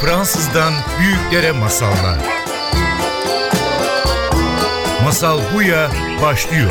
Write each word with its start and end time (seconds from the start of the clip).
Fransızdan 0.00 0.72
büyüklere 1.00 1.52
masallar. 1.52 2.18
Masal 5.04 5.38
Buya 5.54 5.90
başlıyor. 6.22 6.70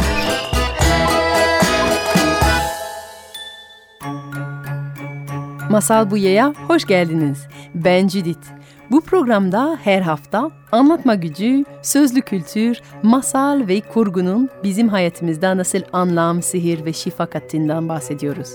Masal 5.69 6.11
Buya'ya 6.11 6.53
hoş 6.67 6.85
geldiniz. 6.85 7.47
Ben 7.75 8.07
Judith. 8.07 8.58
Bu 8.91 9.01
programda 9.01 9.79
her 9.83 10.01
hafta 10.01 10.51
anlatma 10.71 11.15
gücü, 11.15 11.65
sözlü 11.81 12.21
kültür, 12.21 12.81
masal 13.03 13.67
ve 13.67 13.81
kurgunun 13.81 14.49
bizim 14.63 14.89
hayatımızda 14.89 15.57
nasıl 15.57 15.79
anlam, 15.93 16.41
sihir 16.41 16.85
ve 16.85 16.93
şifa 16.93 17.25
kattığından 17.25 17.89
bahsediyoruz. 17.89 18.49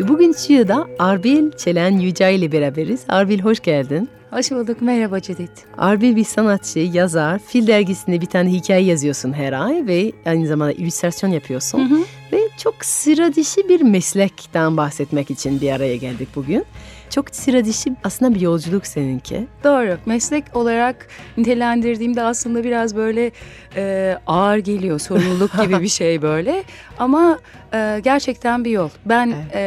Ve 0.00 0.08
bugün 0.08 0.32
Çığ'da 0.32 0.86
Arbil 0.98 1.52
Çelen 1.52 1.98
Yüce 1.98 2.34
ile 2.34 2.52
beraberiz. 2.52 3.04
Arbil 3.08 3.40
hoş 3.40 3.60
geldin. 3.60 4.08
Hoş 4.30 4.50
bulduk. 4.50 4.82
Merhaba 4.82 5.20
Cedit. 5.20 5.50
Arbil 5.78 6.16
bir 6.16 6.24
sanatçı, 6.24 6.78
yazar. 6.78 7.38
Fil 7.38 7.66
dergisinde 7.66 8.20
bir 8.20 8.26
tane 8.26 8.52
hikaye 8.52 8.84
yazıyorsun 8.84 9.32
her 9.32 9.52
ay 9.52 9.86
ve 9.86 10.12
aynı 10.26 10.46
zamanda 10.46 10.72
illüstrasyon 10.72 11.30
yapıyorsun. 11.30 11.90
Hı 11.90 11.94
hı. 11.94 12.00
Ve 12.32 12.38
çok 12.58 12.84
sıra 12.84 13.34
dışı 13.34 13.68
bir 13.68 13.80
meslekten 13.80 14.76
bahsetmek 14.76 15.30
için 15.30 15.60
bir 15.60 15.72
araya 15.72 15.96
geldik 15.96 16.28
bugün. 16.36 16.64
Çok 17.10 17.34
sıra 17.34 17.64
dışı 17.64 17.90
aslında 18.04 18.34
bir 18.34 18.40
yolculuk 18.40 18.86
seninki. 18.86 19.46
Doğru. 19.64 19.98
Meslek 20.06 20.44
olarak 20.56 21.08
nitelendirdiğimde 21.36 22.22
aslında 22.22 22.64
biraz 22.64 22.96
böyle 22.96 23.30
e, 23.76 24.16
ağır 24.26 24.58
geliyor. 24.58 24.98
Sorumluluk 24.98 25.50
gibi 25.62 25.80
bir 25.82 25.88
şey 25.88 26.22
böyle. 26.22 26.64
Ama 26.98 27.38
e, 27.74 28.00
gerçekten 28.04 28.64
bir 28.64 28.70
yol. 28.70 28.88
Ben 29.04 29.26
Evet. 29.26 29.54
e, 29.54 29.60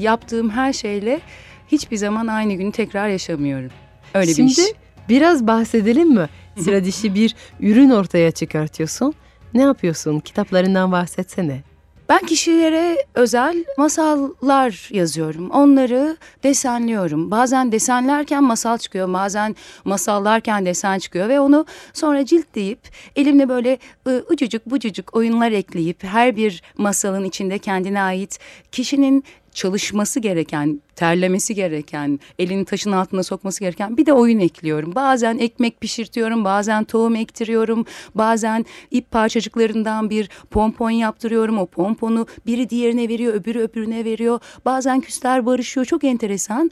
yaptığım 0.00 0.50
her 0.50 0.72
şeyle 0.72 1.20
hiçbir 1.68 1.96
zaman 1.96 2.26
aynı 2.26 2.54
günü 2.54 2.72
tekrar 2.72 3.08
yaşamıyorum. 3.08 3.70
Öyle 4.14 4.34
Şimdi 4.34 4.50
bir 4.50 4.62
iş. 4.62 4.68
biraz 5.08 5.46
bahsedelim 5.46 6.08
mi? 6.14 6.26
Sıra 6.58 6.84
dışı 6.84 7.14
bir 7.14 7.34
ürün 7.60 7.90
ortaya 7.90 8.30
çıkartıyorsun. 8.30 9.14
Ne 9.54 9.62
yapıyorsun? 9.62 10.20
Kitaplarından 10.20 10.92
bahsetsene. 10.92 11.60
Ben 12.08 12.18
kişilere 12.18 12.96
özel 13.14 13.64
masallar 13.78 14.88
yazıyorum. 14.92 15.50
Onları 15.50 16.16
desenliyorum. 16.42 17.30
Bazen 17.30 17.72
desenlerken 17.72 18.44
masal 18.44 18.78
çıkıyor, 18.78 19.12
bazen 19.12 19.56
masallarken 19.84 20.66
desen 20.66 20.98
çıkıyor 20.98 21.28
ve 21.28 21.40
onu 21.40 21.66
sonra 21.92 22.24
ciltleyip 22.24 22.78
elimle 23.16 23.48
böyle 23.48 23.78
ı, 24.06 24.24
ucucuk 24.30 24.66
bucucuk 24.66 25.16
oyunlar 25.16 25.52
ekleyip 25.52 26.04
her 26.04 26.36
bir 26.36 26.62
masalın 26.78 27.24
içinde 27.24 27.58
kendine 27.58 28.02
ait 28.02 28.38
kişinin 28.72 29.24
çalışması 29.58 30.20
gereken, 30.20 30.82
terlemesi 30.96 31.54
gereken, 31.54 32.20
elini 32.38 32.64
taşın 32.64 32.92
altına 32.92 33.22
sokması 33.22 33.60
gereken 33.60 33.96
bir 33.96 34.06
de 34.06 34.12
oyun 34.12 34.38
ekliyorum. 34.38 34.94
Bazen 34.94 35.38
ekmek 35.38 35.80
pişirtiyorum, 35.80 36.44
bazen 36.44 36.84
tohum 36.84 37.16
ektiriyorum, 37.16 37.86
bazen 38.14 38.66
ip 38.90 39.10
parçacıklarından 39.10 40.10
bir 40.10 40.28
pompon 40.50 40.90
yaptırıyorum. 40.90 41.58
O 41.58 41.66
pomponu 41.66 42.26
biri 42.46 42.70
diğerine 42.70 43.08
veriyor, 43.08 43.34
öbürü 43.34 43.60
öbürüne 43.60 44.04
veriyor. 44.04 44.40
Bazen 44.64 45.00
küsler 45.00 45.46
barışıyor. 45.46 45.86
Çok 45.86 46.04
enteresan. 46.04 46.70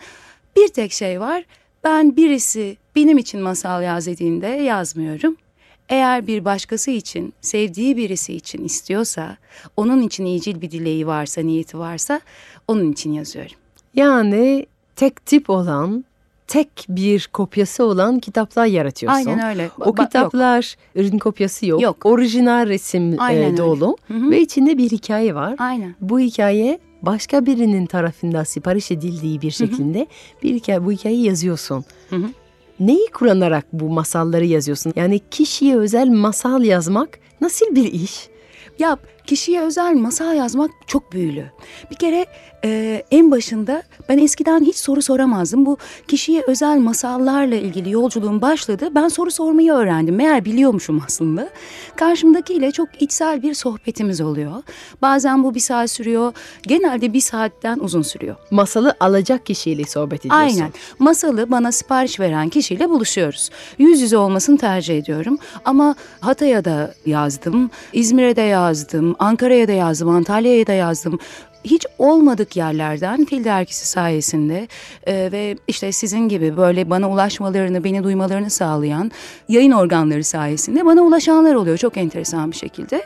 Bir 0.56 0.69
tek 0.69 0.93
şey 0.93 1.21
var. 1.21 1.45
Ben 1.84 2.17
birisi 2.17 2.77
benim 2.97 3.19
için 3.19 3.41
masal 3.41 3.83
yaz 3.83 4.06
dediğinde 4.06 4.47
yazmıyorum. 4.47 5.37
Eğer 5.89 6.27
bir 6.27 6.45
başkası 6.45 6.91
için, 6.91 7.34
sevdiği 7.41 7.97
birisi 7.97 8.34
için 8.34 8.65
istiyorsa, 8.65 9.37
onun 9.77 10.03
için 10.03 10.25
iyicil 10.25 10.61
bir 10.61 10.70
dileği 10.70 11.06
varsa, 11.06 11.41
niyeti 11.41 11.78
varsa 11.78 12.20
onun 12.69 12.93
için 12.93 13.12
yazıyorum. 13.12 13.56
Yani 13.95 14.67
tek 14.97 15.27
tip 15.27 15.51
olan, 15.51 16.05
tek 16.47 16.69
bir 16.89 17.28
kopyası 17.33 17.84
olan 17.84 18.19
kitaplar 18.20 18.67
yaratıyorsun. 18.67 19.27
Aynen 19.31 19.48
öyle. 19.48 19.70
O 19.81 19.83
Ba- 19.83 19.87
yok. 19.87 19.97
kitaplar 19.98 20.77
ürün 20.95 21.19
kopyası 21.19 21.66
yok. 21.66 21.83
Yok. 21.83 22.06
Orijinal 22.06 22.66
resim 22.66 23.12
e, 23.12 23.16
Aynen 23.19 23.44
öyle. 23.44 23.56
dolu 23.56 23.97
Hı 24.09 24.15
hı. 24.15 24.31
ve 24.31 24.41
içinde 24.41 24.78
bir 24.78 24.91
hikaye 24.91 25.34
var. 25.34 25.55
Aynen. 25.59 25.94
Bu 26.00 26.21
hikaye 26.21 26.78
başka 27.03 27.47
birinin 27.47 27.87
tarafından 27.87 28.44
sipariş 28.44 28.91
edildiği 28.91 29.43
bir 29.43 29.50
şekilde 29.50 30.06
bir 30.43 30.55
hikaye, 30.55 30.84
bu 30.84 30.93
hikayeyi 30.93 31.25
yazıyorsun. 31.25 31.84
Hı 32.10 32.16
hı. 32.16 32.27
Neyi 32.81 33.06
kullanarak 33.06 33.66
bu 33.72 33.88
masalları 33.88 34.44
yazıyorsun? 34.44 34.92
Yani 34.97 35.20
kişiye 35.31 35.76
özel 35.76 36.09
masal 36.09 36.62
yazmak 36.62 37.19
nasıl 37.41 37.75
bir 37.75 37.92
iş? 37.92 38.28
Ya 38.78 38.98
kişiye 39.26 39.60
özel 39.60 39.94
masal 39.94 40.37
yazmak 40.37 40.70
çok 40.87 41.12
büyülü. 41.12 41.44
Bir 41.91 41.97
kere 41.97 42.26
e, 42.64 43.03
en 43.10 43.31
başında 43.31 43.82
ben 44.09 44.19
eskiden 44.19 44.60
hiç 44.60 44.76
soru 44.76 45.03
soramazdım. 45.03 45.66
Bu 45.66 45.76
kişiye 46.09 46.42
özel 46.47 46.78
masallarla 46.78 47.54
ilgili 47.54 47.91
yolculuğum 47.91 48.41
başladı. 48.41 48.88
Ben 48.94 49.09
soru 49.09 49.31
sormayı 49.31 49.72
öğrendim. 49.72 50.15
Meğer 50.15 50.44
biliyormuşum 50.44 51.03
aslında. 51.06 51.48
Karşımdakiyle 51.97 52.72
çok 52.72 53.03
içsel 53.03 53.42
bir 53.42 53.54
sohbetimiz 53.54 54.20
oluyor. 54.20 54.62
Bazen 55.03 55.44
bu 55.44 55.54
bir 55.54 55.60
saat 55.60 55.91
sürüyor. 55.91 56.32
Genelde 56.62 57.12
bir 57.12 57.20
saatten 57.20 57.78
uzun 57.78 58.03
sürüyor. 58.03 58.36
Masalı 58.50 58.94
alacak 59.00 59.47
kişiyle 59.47 59.84
sohbet 59.84 60.20
ediyorsun. 60.20 60.59
Aynen. 60.59 60.72
Masalı 60.98 61.50
bana 61.50 61.72
sipariş 61.72 62.20
veren 62.20 62.48
kişiyle 62.48 62.91
buluşuyoruz. 62.91 63.50
Yüz 63.78 64.00
yüze 64.00 64.16
olmasını 64.16 64.59
tercih 64.59 64.98
ediyorum. 64.98 65.38
Ama 65.65 65.94
Hatay'a 66.20 66.65
da 66.65 66.94
yazdım, 67.06 67.70
İzmir'e 67.92 68.36
de 68.36 68.42
yazdım, 68.42 69.16
Ankara'ya 69.19 69.69
da 69.69 69.72
yazdım, 69.72 70.09
Antalya'ya 70.09 70.66
da 70.66 70.72
yazdım. 70.72 71.19
Hiç 71.65 71.87
olmadık 71.99 72.56
yerlerden 72.56 73.25
Fil 73.25 73.44
Dergisi 73.44 73.88
sayesinde 73.88 74.69
e, 75.06 75.32
ve 75.32 75.56
işte 75.69 75.93
sizin 75.93 76.28
gibi 76.28 76.56
böyle 76.56 76.91
bana 76.91 77.10
ulaşmalarını, 77.10 77.84
beni 77.84 78.04
duymalarını 78.04 78.50
sağlayan 78.50 79.10
yayın 79.49 79.72
organları 79.72 80.25
sayesinde 80.25 80.84
bana 80.84 81.03
ulaşanlar 81.03 81.54
oluyor 81.54 81.78
çok 81.78 81.97
enteresan 81.97 82.50
bir 82.50 82.56
şekilde. 82.56 83.03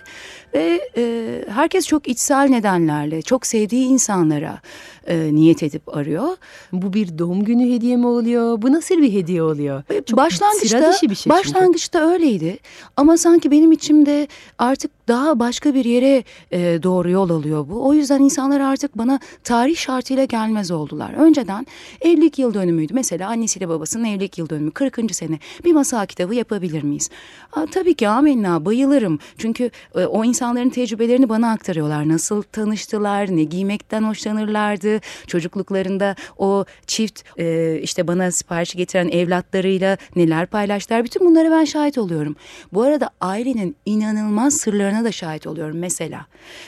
Ve 0.54 0.80
e, 0.96 1.44
herkes 1.48 1.86
çok 1.86 2.08
içsel 2.08 2.48
nedenlerle, 2.48 3.22
çok 3.22 3.46
sevdiği 3.46 3.86
insanlara 3.86 4.60
e, 5.06 5.34
niyet 5.34 5.62
edip 5.62 5.96
arıyor. 5.96 6.28
Bu 6.72 6.92
bir 6.92 7.18
doğum 7.18 7.44
günü 7.44 7.74
hediye 7.74 7.96
mi 7.96 8.06
oluyor? 8.06 8.62
Bu 8.62 8.72
nasıl 8.72 8.98
bir 8.98 9.12
hediye 9.12 9.42
oluyor? 9.42 9.82
Çok 9.88 10.08
sıra 10.08 10.16
başlangıçta 10.16 10.92
bir 11.02 11.14
şey 11.14 11.30
başlangıçta 11.30 12.10
öyleydi 12.10 12.58
ama 12.96 13.16
sanki 13.16 13.50
benim 13.50 13.72
içimde 13.72 14.28
artık 14.58 14.90
daha 15.10 15.38
başka 15.38 15.74
bir 15.74 15.84
yere 15.84 16.24
e, 16.52 16.82
doğru 16.82 17.10
yol 17.10 17.30
alıyor 17.30 17.68
bu. 17.68 17.86
O 17.86 17.94
yüzden 17.94 18.20
insanlar 18.20 18.60
artık 18.60 18.98
bana 18.98 19.20
tarih 19.44 19.76
şartıyla 19.76 20.24
gelmez 20.24 20.70
oldular. 20.70 21.12
Önceden 21.12 21.66
evlilik 22.00 22.38
yıl 22.38 22.54
dönümüydü. 22.54 22.94
Mesela 22.94 23.28
annesiyle 23.28 23.68
babasının 23.68 24.04
evlilik 24.04 24.38
yıl 24.38 24.48
dönümü 24.48 24.70
40. 24.70 25.14
sene. 25.14 25.38
Bir 25.64 25.72
masal 25.72 26.06
kitabı 26.06 26.34
yapabilir 26.34 26.82
miyiz? 26.82 27.10
Aa, 27.52 27.66
tabii 27.66 27.94
ki 27.94 28.08
amenna 28.08 28.64
bayılırım. 28.64 29.18
Çünkü 29.38 29.70
e, 29.94 30.04
o 30.04 30.24
insanların 30.24 30.70
tecrübelerini 30.70 31.28
bana 31.28 31.50
aktarıyorlar. 31.50 32.08
Nasıl 32.08 32.42
tanıştılar, 32.42 33.36
ne 33.36 33.44
giymekten 33.44 34.02
hoşlanırlardı. 34.02 35.00
Çocukluklarında 35.26 36.16
o 36.38 36.64
çift 36.86 37.22
e, 37.38 37.78
işte 37.82 38.06
bana 38.08 38.30
sipariş 38.30 38.74
getiren 38.74 39.08
evlatlarıyla 39.08 39.96
neler 40.16 40.46
paylaştılar. 40.46 41.04
Bütün 41.04 41.26
bunlara 41.26 41.50
ben 41.50 41.64
şahit 41.64 41.98
oluyorum. 41.98 42.36
Bu 42.72 42.82
arada 42.82 43.10
ailenin 43.20 43.76
inanılmaz 43.86 44.56
sırlarına 44.56 44.99
da 45.04 45.12
şahit 45.12 45.46
oluyorum 45.46 45.78
mesela. 45.78 46.26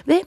Ve 0.08 0.24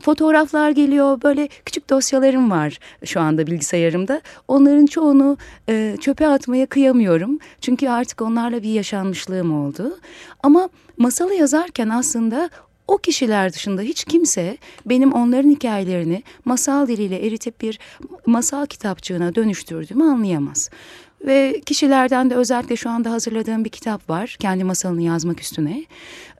fotoğraflar 0.00 0.70
geliyor 0.70 1.22
böyle 1.22 1.48
küçük 1.64 1.90
dosyalarım 1.90 2.50
var 2.50 2.78
şu 3.04 3.20
anda 3.20 3.46
bilgisayarımda. 3.46 4.20
Onların 4.48 4.86
çoğunu 4.86 5.36
e, 5.68 5.96
çöpe 6.00 6.28
atmaya 6.28 6.66
kıyamıyorum. 6.66 7.38
Çünkü 7.60 7.88
artık 7.88 8.22
onlarla 8.22 8.62
bir 8.62 8.72
yaşanmışlığım 8.72 9.64
oldu. 9.64 9.98
Ama 10.42 10.68
masalı 10.96 11.34
yazarken 11.34 11.88
aslında 11.88 12.50
o 12.88 12.98
kişiler 12.98 13.52
dışında 13.52 13.82
hiç 13.82 14.04
kimse 14.04 14.56
benim 14.86 15.12
onların 15.12 15.50
hikayelerini 15.50 16.22
masal 16.44 16.88
diliyle 16.88 17.26
eritip 17.26 17.60
bir 17.60 17.78
masal 18.26 18.66
kitapçığına 18.66 19.34
dönüştürdüğümü 19.34 20.04
anlayamaz. 20.04 20.70
Ve 21.26 21.60
kişilerden 21.66 22.30
de 22.30 22.34
özellikle 22.34 22.76
şu 22.76 22.90
anda 22.90 23.10
hazırladığım 23.10 23.64
bir 23.64 23.70
kitap 23.70 24.10
var. 24.10 24.36
Kendi 24.40 24.64
masalını 24.64 25.02
yazmak 25.02 25.40
üstüne. 25.40 25.84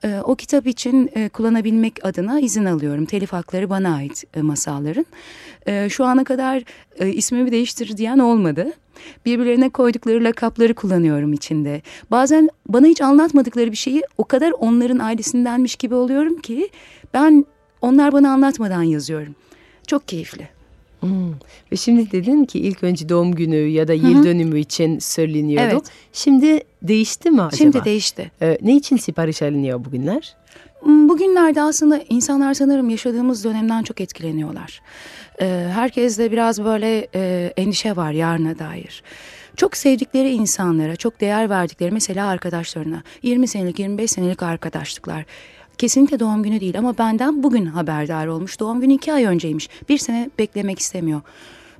Ee, 0.03 0.19
o 0.23 0.35
kitap 0.35 0.67
için 0.67 1.09
e, 1.15 1.29
kullanabilmek 1.29 2.05
adına 2.05 2.39
izin 2.39 2.65
alıyorum. 2.65 3.05
Telif 3.05 3.33
hakları 3.33 3.69
bana 3.69 3.95
ait 3.95 4.23
e, 4.35 4.41
masalların. 4.41 5.05
Ee, 5.67 5.87
şu 5.89 6.05
ana 6.05 6.23
kadar 6.23 6.63
e, 6.99 7.09
ismimi 7.09 7.51
değiştir 7.51 7.97
diyen 7.97 8.19
olmadı. 8.19 8.71
Birbirlerine 9.25 9.69
koydukları 9.69 10.23
lakapları 10.23 10.73
kullanıyorum 10.73 11.33
içinde. 11.33 11.81
Bazen 12.11 12.49
bana 12.67 12.87
hiç 12.87 13.01
anlatmadıkları 13.01 13.71
bir 13.71 13.77
şeyi 13.77 14.03
o 14.17 14.23
kadar 14.23 14.51
onların 14.51 14.99
ailesindenmiş 14.99 15.75
gibi 15.75 15.95
oluyorum 15.95 16.41
ki 16.41 16.69
ben 17.13 17.45
onlar 17.81 18.11
bana 18.11 18.31
anlatmadan 18.31 18.83
yazıyorum. 18.83 19.35
Çok 19.87 20.07
keyifli. 20.07 20.49
Hmm. 21.03 21.31
Ve 21.71 21.75
şimdi 21.75 22.11
dedin 22.11 22.45
ki 22.45 22.59
ilk 22.59 22.83
önce 22.83 23.09
doğum 23.09 23.31
günü 23.35 23.55
ya 23.55 23.87
da 23.87 23.93
yıl 23.93 24.23
dönümü 24.23 24.59
için 24.59 24.99
söyleniyordu. 24.99 25.69
Evet. 25.71 25.83
Şimdi 26.13 26.59
değişti 26.81 27.31
mi 27.31 27.41
acaba? 27.41 27.57
Şimdi 27.57 27.85
değişti. 27.85 28.31
Ee, 28.41 28.57
ne 28.61 28.75
için 28.75 28.97
sipariş 28.97 29.41
alınıyor 29.41 29.85
bugünler? 29.85 30.35
Hmm, 30.79 31.09
Bugünlerde 31.09 31.61
aslında 31.61 32.01
insanlar 32.09 32.53
sanırım 32.53 32.89
yaşadığımız 32.89 33.43
dönemden 33.43 33.83
çok 33.83 34.01
etkileniyorlar. 34.01 34.81
Ee, 35.41 35.67
herkeste 35.73 36.31
biraz 36.31 36.63
böyle 36.63 37.07
e, 37.15 37.53
endişe 37.57 37.95
var 37.95 38.11
yarına 38.11 38.59
dair. 38.59 39.03
çok 39.55 39.77
sevdikleri 39.77 40.29
insanlara, 40.29 40.95
çok 40.95 41.21
değer 41.21 41.49
verdikleri 41.49 41.91
mesela 41.91 42.27
arkadaşlarına, 42.27 43.03
20 43.23 43.47
senelik, 43.47 43.79
25 43.79 44.11
senelik 44.11 44.43
arkadaşlıklar. 44.43 45.25
Kesinlikle 45.77 46.19
doğum 46.19 46.43
günü 46.43 46.61
değil 46.61 46.77
ama 46.77 46.97
benden 46.97 47.43
bugün 47.43 47.65
haberdar 47.65 48.27
olmuş. 48.27 48.59
Doğum 48.59 48.81
günü 48.81 48.93
iki 48.93 49.13
ay 49.13 49.25
önceymiş. 49.25 49.69
Bir 49.89 49.97
sene 49.97 50.29
beklemek 50.39 50.79
istemiyor. 50.79 51.21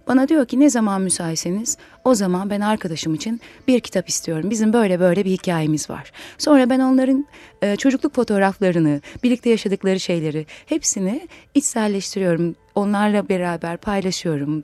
Bana 0.08 0.28
diyor 0.28 0.46
ki 0.46 0.60
ne 0.60 0.70
zaman 0.70 1.02
müsaitseniz 1.02 1.78
o 2.04 2.16
zaman 2.16 2.50
ben 2.50 2.62
arkadaşım 2.62 3.14
için 3.14 3.42
bir 3.68 3.80
kitap 3.80 4.10
istiyorum. 4.10 4.50
Bizim 4.50 4.74
böyle 4.74 5.00
böyle 5.00 5.26
bir 5.26 5.32
hikayemiz 5.32 5.90
var. 5.90 6.12
Sonra 6.38 6.70
ben 6.70 6.80
onların 6.80 7.26
e, 7.62 7.76
çocukluk 7.76 8.16
fotoğraflarını, 8.16 9.02
birlikte 9.24 9.50
yaşadıkları 9.50 10.00
şeyleri 10.00 10.46
hepsini 10.66 11.28
içselleştiriyorum. 11.54 12.56
Onlarla 12.76 13.30
beraber 13.30 13.78
paylaşıyorum. 13.78 14.62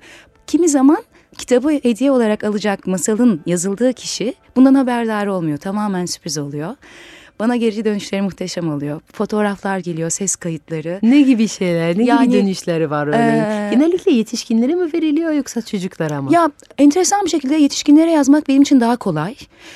Kimi 0.48 0.70
zaman 0.70 1.04
kitabı 1.38 1.72
hediye 1.72 2.12
olarak 2.12 2.44
alacak 2.44 2.88
masalın 2.88 3.42
yazıldığı 3.46 3.94
kişi 3.94 4.34
bundan 4.56 4.74
haberdar 4.74 5.28
olmuyor. 5.28 5.58
Tamamen 5.58 6.06
sürpriz 6.06 6.38
oluyor. 6.38 6.76
Bana 7.40 7.56
geri 7.56 7.86
dönüşleri 7.86 8.22
muhteşem 8.22 8.74
oluyor. 8.74 9.02
Fotoğraflar 9.14 9.80
geliyor, 9.80 10.10
ses 10.10 10.36
kayıtları. 10.36 11.00
Ne 11.02 11.22
gibi 11.22 11.48
şeyler, 11.48 11.98
ne 11.98 12.04
Yani, 12.06 12.30
gibi 12.30 12.38
dönüşleri 12.44 12.90
var 12.90 13.08
örneğin? 13.08 13.44
eee, 13.44 13.70
Genellikle 13.74 14.12
yetişkinlere 14.12 14.76
mi 14.76 14.94
veriliyor 14.94 15.32
yoksa 15.32 15.62
çocuklara 15.62 16.22
mı? 16.22 16.34
Ya 16.34 16.52
enteresan 16.78 17.26
bir 17.26 17.30
şekilde 17.30 17.56
yetişkinlere 17.56 18.12
yazmak 18.12 18.48
benim 18.48 18.62
için 18.62 18.80
daha 18.82 18.98
kolay. 18.98 19.36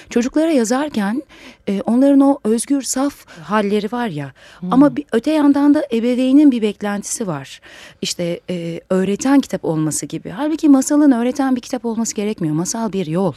Çocuklara 0.10 0.51
yazarken 0.51 1.24
e, 1.69 1.81
onların 1.81 2.19
o 2.19 2.39
özgür, 2.44 2.81
saf 2.81 3.25
halleri 3.44 3.88
var 3.92 4.07
ya. 4.07 4.31
Ama 4.71 4.95
bir, 4.95 5.06
öte 5.12 5.31
yandan 5.31 5.74
da 5.74 5.83
ebeveynin 5.94 6.51
bir 6.51 6.62
beklentisi 6.62 7.27
var. 7.27 7.62
İşte 8.01 8.39
e, 8.50 8.80
öğreten 8.89 9.39
kitap 9.39 9.65
olması 9.65 10.06
gibi. 10.06 10.30
Halbuki 10.30 10.69
masalın 10.69 11.12
öğreten 11.12 11.56
bir 11.56 11.62
kitap 11.62 11.86
olması 11.86 12.15
gerekmiyor. 12.15 12.56
Masal 12.56 12.94
bir 12.94 13.06
yol. 13.07 13.33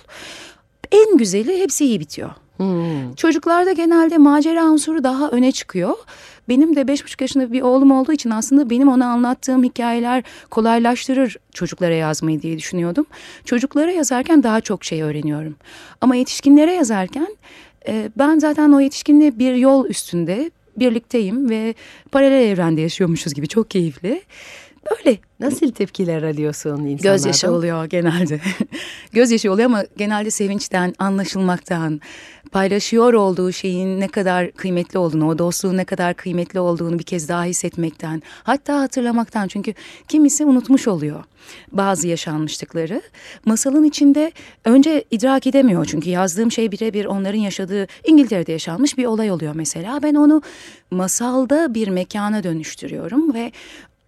En 0.93 1.17
güzeli 1.17 1.61
hepsi 1.61 1.85
iyi 1.85 2.01
bitiyor. 2.01 2.31
Hmm. 2.57 3.15
Çocuklarda 3.15 3.73
genelde 3.73 4.19
macera 4.19 4.65
unsuru 4.65 5.05
daha 5.05 5.31
öne 5.31 5.53
çıkıyor. 5.53 5.95
Benim 6.49 6.77
de 6.77 6.89
beş 6.89 7.05
buçuk 7.05 7.21
yaşında 7.21 7.53
bir 7.53 7.63
oğlum 7.63 7.91
olduğu 7.91 8.13
için 8.13 8.31
aslında 8.31 8.71
benim 8.71 8.89
ona 8.89 9.07
anlattığım 9.07 9.65
hikayeler 9.65 10.25
kolaylaştırır 10.51 11.37
çocuklara 11.53 11.95
yazmayı 11.95 12.43
diye 12.43 12.59
düşünüyordum. 12.59 13.07
Çocuklara 13.45 13.91
yazarken 13.91 14.43
daha 14.43 14.61
çok 14.61 14.85
şey 14.85 15.03
öğreniyorum. 15.03 15.57
Ama 16.01 16.17
yetişkinlere 16.17 16.73
yazarken 16.73 17.37
e, 17.89 18.11
ben 18.19 18.39
zaten 18.39 18.73
o 18.73 18.81
yetişkinle 18.81 19.39
bir 19.39 19.55
yol 19.55 19.87
üstünde 19.87 20.51
birlikteyim 20.77 21.51
ve 21.51 21.75
paralel 22.13 22.49
evrende 22.49 22.81
yaşıyormuşuz 22.81 23.35
gibi 23.35 23.49
çok 23.49 23.71
keyifli. 23.71 24.23
Böyle 24.91 25.19
Nasıl 25.41 25.73
tepkiler 25.73 26.23
alıyorsun 26.23 26.71
insanlardan? 26.71 26.97
Gözyaşı 26.97 27.53
oluyor 27.53 27.85
genelde. 27.85 28.41
Gözyaşı 29.13 29.53
oluyor 29.53 29.67
ama 29.67 29.85
genelde 29.97 30.31
sevinçten, 30.31 30.95
anlaşılmaktan, 30.99 32.01
paylaşıyor 32.53 33.13
olduğu 33.13 33.53
şeyin 33.53 34.01
ne 34.01 34.09
kadar 34.09 34.53
kıymetli 34.53 34.99
olduğunu, 34.99 35.29
o 35.29 35.39
dostluğun 35.39 35.77
ne 35.77 35.85
kadar 35.85 36.15
kıymetli 36.15 36.61
olduğunu 36.61 36.99
bir 36.99 37.05
kez 37.05 37.29
daha 37.29 37.45
hissetmekten, 37.45 38.23
hatta 38.43 38.81
hatırlamaktan. 38.81 39.49
Çünkü 39.49 39.75
kimisi 40.09 40.45
unutmuş 40.45 40.89
oluyor 40.89 41.25
bazı 41.73 42.09
yaşanmışlıkları. 42.09 43.03
Masalın 43.45 43.85
içinde 43.85 44.33
önce 44.65 45.05
idrak 45.11 45.47
edemiyor 45.47 45.85
çünkü 45.85 46.11
yazdığım 46.11 46.53
şey 46.53 46.73
birebir 46.73 47.05
onların 47.05 47.39
yaşadığı 47.39 47.87
İngiltere'de 48.05 48.53
yaşanmış 48.53 48.99
bir 48.99 49.05
olay 49.05 49.31
oluyor 49.31 49.55
mesela. 49.55 50.03
Ben 50.03 50.15
onu 50.15 50.43
masalda 50.91 51.75
bir 51.75 51.89
mekana 51.89 52.43
dönüştürüyorum 52.43 53.35
ve 53.35 53.53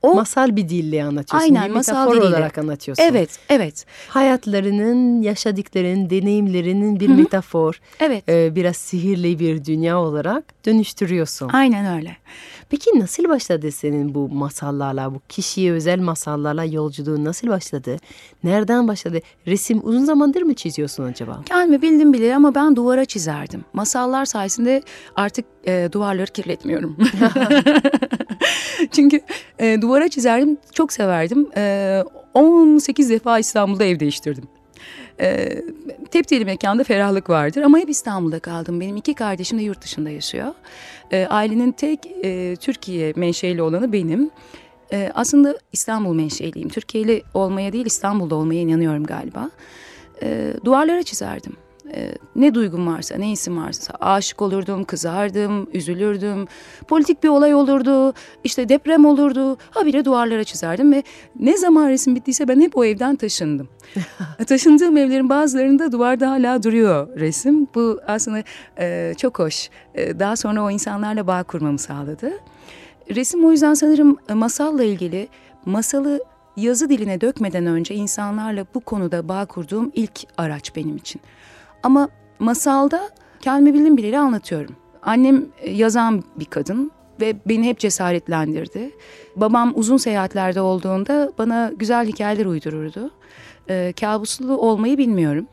o 0.02 0.14
Masal 0.14 0.56
bir 0.56 0.68
dille 0.68 1.04
anlatıyorsun. 1.04 1.54
Aynen, 1.54 1.68
bir 1.68 1.74
masal 1.74 1.92
metafor 1.94 2.16
diliyle. 2.16 2.36
olarak 2.36 2.58
anlatıyorsun. 2.58 3.04
Evet, 3.04 3.30
evet, 3.48 3.86
Hayatlarının, 4.08 5.22
yaşadıklarının, 5.22 6.10
deneyimlerinin 6.10 7.00
bir 7.00 7.08
metafor, 7.08 7.80
evet. 8.00 8.28
e, 8.28 8.54
biraz 8.56 8.76
sihirli 8.76 9.38
bir 9.38 9.64
dünya 9.64 10.00
olarak 10.00 10.44
dönüştürüyorsun. 10.66 11.48
Aynen 11.48 11.96
öyle. 11.96 12.16
Peki 12.70 13.00
nasıl 13.00 13.28
başladı 13.28 13.72
senin 13.72 14.14
bu 14.14 14.28
masallarla, 14.28 15.14
bu 15.14 15.20
kişiye 15.28 15.72
özel 15.72 15.98
masallarla 15.98 16.64
yolculuğun 16.64 17.24
nasıl 17.24 17.48
başladı? 17.48 17.96
Nereden 18.44 18.88
başladı? 18.88 19.20
Resim 19.46 19.80
uzun 19.82 20.04
zamandır 20.04 20.42
mı 20.42 20.54
çiziyorsun 20.54 21.04
acaba? 21.04 21.42
Kendimi 21.46 21.82
bildim 21.82 22.12
bile 22.12 22.36
ama 22.36 22.54
ben 22.54 22.76
duvara 22.76 23.04
çizerdim. 23.04 23.64
Masallar 23.72 24.24
sayesinde 24.24 24.82
artık 25.16 25.44
e, 25.66 25.88
duvarları 25.92 26.32
kirletmiyorum. 26.32 26.96
Çünkü 28.92 29.20
e, 29.58 29.82
duvara 29.82 30.08
çizerdim, 30.08 30.58
çok 30.72 30.92
severdim. 30.92 31.48
E, 31.56 32.04
18 32.34 33.10
defa 33.10 33.38
İstanbul'da 33.38 33.84
ev 33.84 34.00
değiştirdim. 34.00 34.44
E, 35.20 35.62
tepdili 36.10 36.44
mekanda 36.44 36.84
ferahlık 36.84 37.30
vardır 37.30 37.62
ama 37.62 37.78
hep 37.78 37.88
İstanbul'da 37.88 38.38
kaldım. 38.38 38.80
Benim 38.80 38.96
iki 38.96 39.14
kardeşim 39.14 39.58
de 39.58 39.62
yurt 39.62 39.82
dışında 39.82 40.10
yaşıyor. 40.10 40.54
E, 41.10 41.26
ailenin 41.26 41.72
tek 41.72 42.06
e, 42.24 42.56
Türkiye 42.56 43.12
menşeli 43.16 43.62
olanı 43.62 43.92
benim. 43.92 44.30
E, 44.92 45.10
aslında 45.14 45.58
İstanbul 45.72 46.14
menşeliyim. 46.14 46.68
Türkiye'li 46.68 47.22
olmaya 47.34 47.72
değil 47.72 47.86
İstanbul'da 47.86 48.34
olmaya 48.34 48.60
inanıyorum 48.60 49.04
galiba. 49.04 49.50
E, 50.22 50.52
duvarlara 50.64 51.02
çizerdim. 51.02 51.56
E, 51.94 52.14
ne 52.36 52.54
duygum 52.54 52.86
varsa, 52.86 53.16
ne 53.16 53.32
isim 53.32 53.58
varsa 53.58 53.94
aşık 54.00 54.42
olurdum, 54.42 54.84
kızardım, 54.84 55.68
üzülürdüm. 55.72 56.46
Politik 56.88 57.22
bir 57.22 57.28
olay 57.28 57.54
olurdu, 57.54 58.14
işte 58.44 58.68
deprem 58.68 59.04
olurdu. 59.04 59.56
Habire 59.70 60.04
duvarlara 60.04 60.44
çizerdim 60.44 60.92
ve 60.92 61.02
ne 61.38 61.56
zaman 61.56 61.88
resim 61.88 62.14
bittiyse 62.14 62.48
ben 62.48 62.60
hep 62.60 62.76
o 62.76 62.84
evden 62.84 63.16
taşındım. 63.16 63.68
Taşındığım 64.46 64.96
evlerin 64.96 65.28
bazılarında 65.28 65.92
duvarda 65.92 66.30
hala 66.30 66.62
duruyor 66.62 67.08
resim. 67.20 67.66
Bu 67.74 68.00
aslında 68.06 68.42
e, 68.78 69.14
çok 69.16 69.38
hoş. 69.38 69.70
E, 69.94 70.18
daha 70.18 70.36
sonra 70.36 70.62
o 70.62 70.70
insanlarla 70.70 71.26
bağ 71.26 71.42
kurmamı 71.42 71.78
sağladı. 71.78 72.32
Resim 73.14 73.44
o 73.44 73.52
yüzden 73.52 73.74
sanırım 73.74 74.16
e, 74.28 74.34
masalla 74.34 74.84
ilgili 74.84 75.28
masalı 75.66 76.20
yazı 76.56 76.88
diline 76.88 77.20
dökmeden 77.20 77.66
önce 77.66 77.94
insanlarla 77.94 78.66
bu 78.74 78.80
konuda 78.80 79.28
bağ 79.28 79.46
kurduğum 79.46 79.92
ilk 79.94 80.20
araç 80.36 80.76
benim 80.76 80.96
için. 80.96 81.20
Ama 81.82 82.08
masalda 82.38 83.08
kendimi 83.40 83.74
bildim 83.74 83.96
bileli 83.96 84.18
anlatıyorum. 84.18 84.76
Annem 85.02 85.46
e, 85.60 85.70
yazan 85.70 86.24
bir 86.36 86.44
kadın 86.44 86.90
ve 87.20 87.36
beni 87.46 87.66
hep 87.68 87.78
cesaretlendirdi. 87.78 88.90
Babam 89.36 89.72
uzun 89.76 89.96
seyahatlerde 89.96 90.60
olduğunda 90.60 91.32
bana 91.38 91.72
güzel 91.76 92.06
hikayeler 92.06 92.46
uydururdu. 92.46 93.10
Ee, 93.70 93.92
kabuslu 94.00 94.56
olmayı 94.58 94.98
bilmiyorum. 94.98 95.46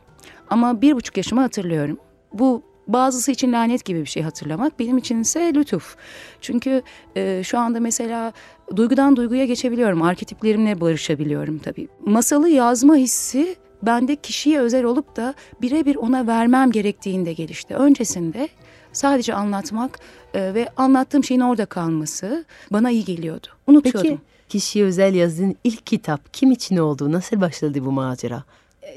Ama 0.49 0.81
bir 0.81 0.95
buçuk 0.95 1.17
yaşımı 1.17 1.41
hatırlıyorum. 1.41 1.97
Bu 2.33 2.61
bazısı 2.87 3.31
için 3.31 3.53
lanet 3.53 3.85
gibi 3.85 4.01
bir 4.01 4.05
şey 4.05 4.23
hatırlamak. 4.23 4.79
Benim 4.79 4.97
için 4.97 5.21
ise 5.21 5.53
lütuf. 5.55 5.95
Çünkü 6.41 6.81
e, 7.15 7.41
şu 7.43 7.59
anda 7.59 7.79
mesela 7.79 8.33
duygudan 8.75 9.15
duyguya 9.15 9.45
geçebiliyorum. 9.45 10.01
Arketiplerimle 10.01 10.81
barışabiliyorum 10.81 11.57
tabii. 11.57 11.87
Masalı 12.05 12.49
yazma 12.49 12.95
hissi 12.95 13.55
bende 13.85 14.15
kişiye 14.15 14.59
özel 14.59 14.83
olup 14.83 15.15
da 15.15 15.33
birebir 15.61 15.95
ona 15.95 16.27
vermem 16.27 16.71
gerektiğinde 16.71 17.33
gelişti. 17.33 17.75
Öncesinde 17.75 18.49
sadece 18.93 19.33
anlatmak 19.33 19.99
e, 20.33 20.53
ve 20.53 20.69
anlattığım 20.77 21.23
şeyin 21.23 21.41
orada 21.41 21.65
kalması 21.65 22.45
bana 22.71 22.91
iyi 22.91 23.05
geliyordu. 23.05 23.47
Unutuyordum. 23.67 24.01
Peki 24.01 24.19
kişiye 24.49 24.85
özel 24.85 25.15
yazdığın 25.15 25.55
ilk 25.63 25.85
kitap 25.85 26.33
kim 26.33 26.51
için 26.51 26.77
oldu? 26.77 27.11
Nasıl 27.11 27.41
başladı 27.41 27.85
bu 27.85 27.91
macera? 27.91 28.43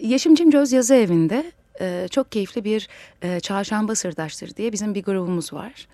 Yeşim 0.02 0.34
Cimcöz 0.34 0.72
Yazı 0.72 0.94
Evi'nde 0.94 1.52
e, 1.80 2.08
çok 2.10 2.32
keyifli 2.32 2.64
bir 2.64 2.88
e, 3.22 3.40
çarşamba 3.40 3.94
sırdaşları 3.94 4.56
diye 4.56 4.72
bizim 4.72 4.94
bir 4.94 5.02
grubumuz 5.02 5.52
var. 5.52 5.88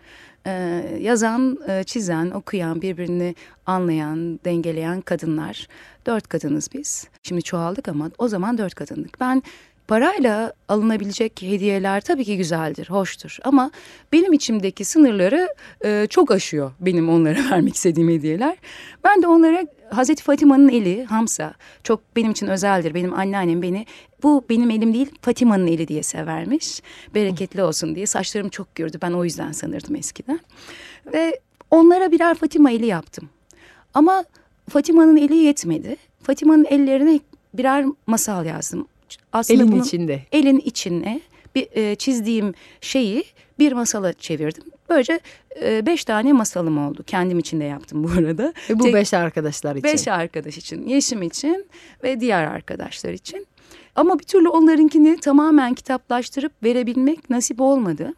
E, 0.46 0.84
yazan, 1.00 1.58
e, 1.68 1.84
çizen, 1.84 2.30
okuyan, 2.30 2.82
birbirini 2.82 3.34
anlayan, 3.66 4.40
dengeleyen 4.44 5.00
kadınlar. 5.00 5.68
Dört 6.06 6.28
kadınız 6.28 6.68
biz. 6.74 7.08
Şimdi 7.22 7.42
çoğaldık 7.42 7.88
ama 7.88 8.10
o 8.18 8.28
zaman 8.28 8.58
dört 8.58 8.74
kadındık. 8.74 9.20
Ben 9.20 9.42
parayla 9.88 10.52
alınabilecek 10.68 11.42
hediyeler 11.42 12.00
tabii 12.00 12.24
ki 12.24 12.36
güzeldir, 12.36 12.90
hoştur. 12.90 13.38
Ama 13.44 13.70
benim 14.12 14.32
içimdeki 14.32 14.84
sınırları 14.84 15.48
e, 15.84 16.06
çok 16.10 16.30
aşıyor 16.30 16.72
benim 16.80 17.08
onlara 17.08 17.38
vermek 17.50 17.74
istediğim 17.74 18.08
hediyeler. 18.08 18.56
Ben 19.04 19.22
de 19.22 19.26
onlara 19.26 19.66
Hazreti 19.90 20.22
Fatima'nın 20.22 20.68
eli 20.68 21.04
Hamsa 21.04 21.54
çok 21.82 22.00
benim 22.16 22.30
için 22.30 22.46
özeldir. 22.46 22.94
Benim 22.94 23.14
anneannem 23.14 23.62
beni 23.62 23.86
bu 24.22 24.44
benim 24.50 24.70
elim 24.70 24.94
değil 24.94 25.10
Fatima'nın 25.22 25.66
eli 25.66 25.88
diye 25.88 26.02
severmiş. 26.02 26.82
Bereketli 27.14 27.62
olsun 27.62 27.94
diye 27.94 28.06
saçlarım 28.06 28.48
çok 28.48 28.74
gördü. 28.74 28.98
Ben 29.02 29.10
o 29.12 29.24
yüzden 29.24 29.52
sanırdım 29.52 29.96
eskiden. 29.96 30.40
Ve 31.12 31.40
onlara 31.70 32.10
birer 32.12 32.34
Fatima 32.34 32.70
eli 32.70 32.86
yaptım. 32.86 33.28
Ama 33.94 34.24
Fatima'nın 34.68 35.16
eli 35.16 35.36
yetmedi. 35.36 35.96
Fatima'nın 36.22 36.64
ellerine 36.64 37.20
birer 37.54 37.84
masal 38.06 38.46
yazdım. 38.46 38.88
Aslında 39.32 39.62
Elin 39.62 39.72
bunun- 39.72 39.82
içinde. 39.82 40.22
elin 40.32 40.58
içine 40.58 41.20
bir 41.54 41.68
e, 41.72 41.94
çizdiğim 41.94 42.54
şeyi 42.80 43.24
bir 43.58 43.72
masala 43.72 44.12
çevirdim. 44.12 44.64
Böylece 44.88 45.20
e, 45.62 45.86
beş 45.86 46.04
tane 46.04 46.32
masalım 46.32 46.88
oldu. 46.88 47.04
Kendim 47.06 47.38
için 47.38 47.60
de 47.60 47.64
yaptım 47.64 48.04
bu 48.04 48.08
arada. 48.08 48.52
Ve 48.70 48.78
bu 48.78 48.84
Tek- 48.84 48.94
beş 48.94 49.14
arkadaşlar 49.14 49.76
için. 49.76 49.84
Beş 49.84 50.08
arkadaş 50.08 50.58
için, 50.58 50.86
Yeşim 50.86 51.22
için 51.22 51.66
ve 52.02 52.20
diğer 52.20 52.44
arkadaşlar 52.44 53.12
için. 53.12 53.46
Ama 53.96 54.18
bir 54.18 54.24
türlü 54.24 54.48
onlarınkini 54.48 55.20
tamamen 55.20 55.74
kitaplaştırıp 55.74 56.52
verebilmek 56.62 57.30
nasip 57.30 57.60
olmadı. 57.60 58.14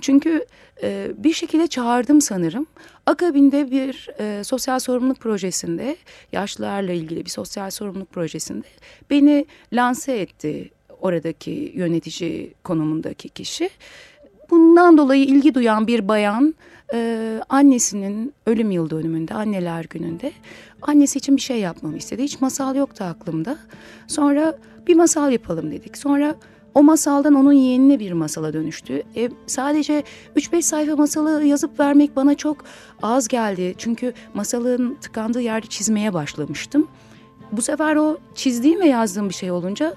Çünkü 0.00 0.46
e, 0.82 1.10
bir 1.16 1.32
şekilde 1.32 1.66
çağırdım 1.66 2.20
sanırım. 2.20 2.66
Akabinde 3.06 3.70
bir 3.70 4.08
e, 4.20 4.44
sosyal 4.44 4.78
sorumluluk 4.78 5.18
projesinde, 5.20 5.96
yaşlılarla 6.32 6.92
ilgili 6.92 7.24
bir 7.24 7.30
sosyal 7.30 7.70
sorumluluk 7.70 8.12
projesinde 8.12 8.66
beni 9.10 9.46
lanse 9.72 10.12
etti 10.12 10.70
oradaki 11.00 11.72
yönetici 11.74 12.54
konumundaki 12.64 13.28
kişi. 13.28 13.70
Bundan 14.50 14.98
dolayı 14.98 15.24
ilgi 15.24 15.54
duyan 15.54 15.86
bir 15.86 16.08
bayan 16.08 16.54
e, 16.94 17.40
annesinin 17.48 18.34
ölüm 18.46 18.70
yıl 18.70 18.90
dönümünde, 18.90 19.34
anneler 19.34 19.86
gününde 19.90 20.32
annesi 20.82 21.18
için 21.18 21.36
bir 21.36 21.40
şey 21.40 21.60
yapmamı 21.60 21.96
istedi. 21.96 22.22
Hiç 22.22 22.40
masal 22.40 22.76
yoktu 22.76 23.04
aklımda. 23.04 23.58
Sonra 24.06 24.58
bir 24.86 24.94
masal 24.94 25.32
yapalım 25.32 25.70
dedik. 25.70 25.96
Sonra 25.96 26.34
o 26.74 26.82
masaldan 26.82 27.34
onun 27.34 27.52
yeğenine 27.52 27.98
bir 27.98 28.12
masala 28.12 28.52
dönüştü. 28.52 29.02
E, 29.16 29.30
sadece 29.46 30.02
3-5 30.36 30.62
sayfa 30.62 30.96
masalı 30.96 31.44
yazıp 31.44 31.80
vermek 31.80 32.16
bana 32.16 32.34
çok 32.34 32.64
az 33.02 33.28
geldi. 33.28 33.74
Çünkü 33.78 34.12
masalın 34.34 34.94
tıkandığı 34.94 35.40
yerde 35.40 35.66
çizmeye 35.66 36.14
başlamıştım. 36.14 36.88
Bu 37.52 37.62
sefer 37.62 37.96
o 37.96 38.18
çizdiğim 38.34 38.80
ve 38.80 38.86
yazdığım 38.86 39.28
bir 39.28 39.34
şey 39.34 39.50
olunca 39.50 39.94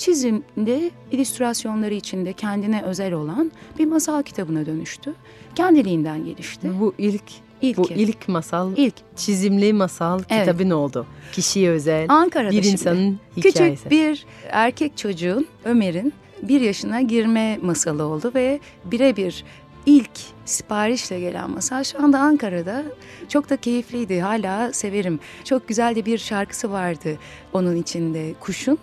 çizimde 0.00 0.90
illüstrasyonları 1.12 1.94
içinde 1.94 2.32
kendine 2.32 2.82
özel 2.82 3.12
olan 3.12 3.52
bir 3.78 3.86
masal 3.86 4.22
kitabına 4.22 4.66
dönüştü. 4.66 5.12
Kendiliğinden 5.54 6.24
gelişti. 6.24 6.70
Bu 6.80 6.94
ilk 6.98 7.22
İlk. 7.62 7.78
bu 7.78 7.88
ilk 7.90 8.28
masal 8.28 8.72
İlk. 8.76 8.94
çizimli 9.16 9.72
masal 9.72 10.20
Evet. 10.30 10.46
kitabın 10.46 10.70
oldu. 10.70 11.06
Kişiye 11.32 11.70
özel 11.70 12.06
Ankara'da 12.08 12.50
bir 12.50 12.62
şimdi. 12.62 12.68
insanın 12.72 13.18
hikayesi. 13.36 13.82
Küçük 13.82 13.90
bir 13.90 14.26
erkek 14.50 14.96
çocuğun 14.96 15.46
Ömer'in 15.64 16.12
bir 16.42 16.60
yaşına 16.60 17.00
girme 17.00 17.58
masalı 17.62 18.04
oldu 18.04 18.32
ve 18.34 18.60
birebir 18.84 19.44
ilk 19.86 20.10
siparişle 20.44 21.20
gelen 21.20 21.50
masal 21.50 21.84
şu 21.84 22.02
anda 22.02 22.18
Ankara'da 22.18 22.82
çok 23.28 23.50
da 23.50 23.56
keyifliydi. 23.56 24.20
Hala 24.20 24.72
severim. 24.72 25.20
Çok 25.44 25.68
güzel 25.68 25.94
de 25.96 26.06
bir 26.06 26.18
şarkısı 26.18 26.70
vardı 26.70 27.18
onun 27.52 27.76
içinde 27.76 28.34
Kuş'un. 28.40 28.78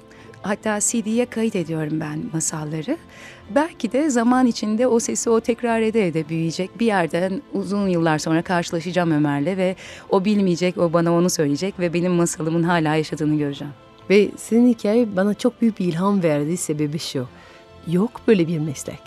Hatta 0.47 0.79
CD'ye 0.79 1.25
kayıt 1.25 1.55
ediyorum 1.55 1.99
ben 1.99 2.23
masalları. 2.33 2.97
Belki 3.55 3.91
de 3.91 4.09
zaman 4.09 4.45
içinde 4.47 4.87
o 4.87 4.99
sesi 4.99 5.29
o 5.29 5.39
tekrar 5.39 5.81
ede 5.81 6.07
ede 6.07 6.29
büyüyecek. 6.29 6.79
Bir 6.79 6.85
yerden 6.85 7.41
uzun 7.53 7.87
yıllar 7.87 8.17
sonra 8.17 8.41
karşılaşacağım 8.41 9.11
Ömer'le 9.11 9.57
ve 9.57 9.75
o 10.09 10.25
bilmeyecek, 10.25 10.77
o 10.77 10.93
bana 10.93 11.13
onu 11.13 11.29
söyleyecek 11.29 11.79
ve 11.79 11.93
benim 11.93 12.11
masalımın 12.11 12.63
hala 12.63 12.95
yaşadığını 12.95 13.37
göreceğim. 13.37 13.73
Ve 14.09 14.29
senin 14.37 14.73
hikaye 14.73 15.15
bana 15.15 15.33
çok 15.33 15.61
büyük 15.61 15.79
bir 15.79 15.85
ilham 15.85 16.23
verdi. 16.23 16.57
Sebebi 16.57 16.99
şu. 16.99 17.27
Yok 17.87 18.21
böyle 18.27 18.47
bir 18.47 18.59
meslek. 18.59 19.01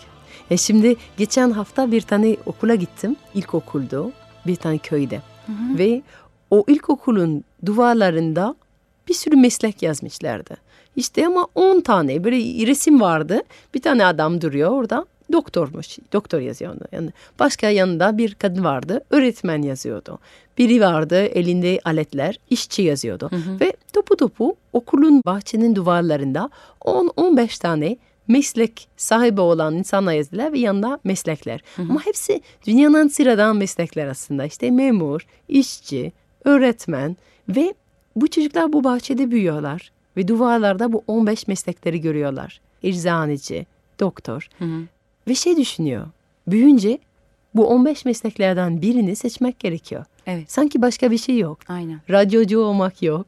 E 0.51 0.57
şimdi 0.57 0.97
geçen 1.17 1.51
hafta 1.51 1.93
bir 1.93 2.01
tane 2.01 2.37
okula 2.47 2.75
gittim. 2.75 3.17
İlkokulda. 3.35 4.13
Bir 4.47 4.57
tane 4.57 4.79
köyde. 4.79 5.23
Ve 5.79 6.03
o 6.51 6.65
ilkokulun 6.69 7.45
duvarlarında 7.67 8.55
bir 9.11 9.15
sürü 9.15 9.37
meslek 9.37 9.83
yazmışlardı. 9.83 10.57
İşte 10.97 11.27
ama 11.27 11.47
10 11.55 11.81
tane 11.81 12.25
böyle 12.25 12.67
resim 12.67 13.01
vardı. 13.01 13.43
Bir 13.75 13.83
tane 13.83 14.07
adam 14.07 14.41
duruyor 14.41 14.71
orada. 14.71 15.07
Doktormuş. 15.33 15.99
Doktor 16.13 16.41
yazıyor 16.41 16.73
onu. 16.73 16.81
Yani 16.93 17.11
başka 17.39 17.71
yanında 17.71 18.19
bir 18.19 18.35
kadın 18.35 18.65
vardı. 18.65 19.01
Öğretmen 19.11 19.63
yazıyordu. 19.63 20.19
Biri 20.59 20.81
vardı 20.81 21.23
elinde 21.23 21.81
aletler. 21.85 22.39
işçi 22.51 22.83
yazıyordu. 22.83 23.31
Ve 23.61 23.73
topu 23.93 24.17
topu 24.17 24.57
okulun 24.73 25.23
bahçenin 25.27 25.75
duvarlarında 25.75 26.51
10-15 26.81 27.61
tane 27.61 27.97
meslek 28.29 28.89
sahibi 28.97 29.41
olan 29.41 29.75
insanlar 29.75 30.13
yazdılar 30.13 30.53
ve 30.53 30.59
yanında 30.59 30.99
meslekler. 31.05 31.61
Ama 31.79 32.07
hepsi 32.07 32.43
dünyanın 32.67 33.09
sıradan 33.09 33.57
meslekler 33.57 34.07
aslında. 34.07 34.45
İşte 34.45 34.71
memur, 34.71 35.27
işçi, 35.49 36.13
öğretmen 36.45 37.17
ve 37.49 37.75
bu 38.21 38.29
çocuklar 38.29 38.73
bu 38.73 38.85
bahçede 38.85 39.31
büyüyorlar 39.31 39.91
ve 40.17 40.29
duvarlarda 40.29 40.93
bu 40.93 41.03
15 41.07 41.47
meslekleri 41.49 42.01
görüyorlar. 42.01 42.61
Eczaneci, 42.83 43.67
doktor 44.01 44.49
ve 45.29 45.35
şey 45.35 45.57
düşünüyor. 45.57 46.07
Büyünce 46.47 46.99
bu 47.55 47.67
15 47.67 48.05
mesleklerden 48.05 48.83
birini 48.83 49.17
seçmek 49.17 49.59
gerekiyor. 49.59 50.05
Evet, 50.27 50.53
Sanki 50.53 50.83
başka 50.83 51.11
bir 51.11 51.19
şey 51.19 51.39
yok. 51.39 51.59
aynen. 51.69 52.01
Radyocu 52.11 52.61
olmak 52.61 53.03
yok. 53.03 53.27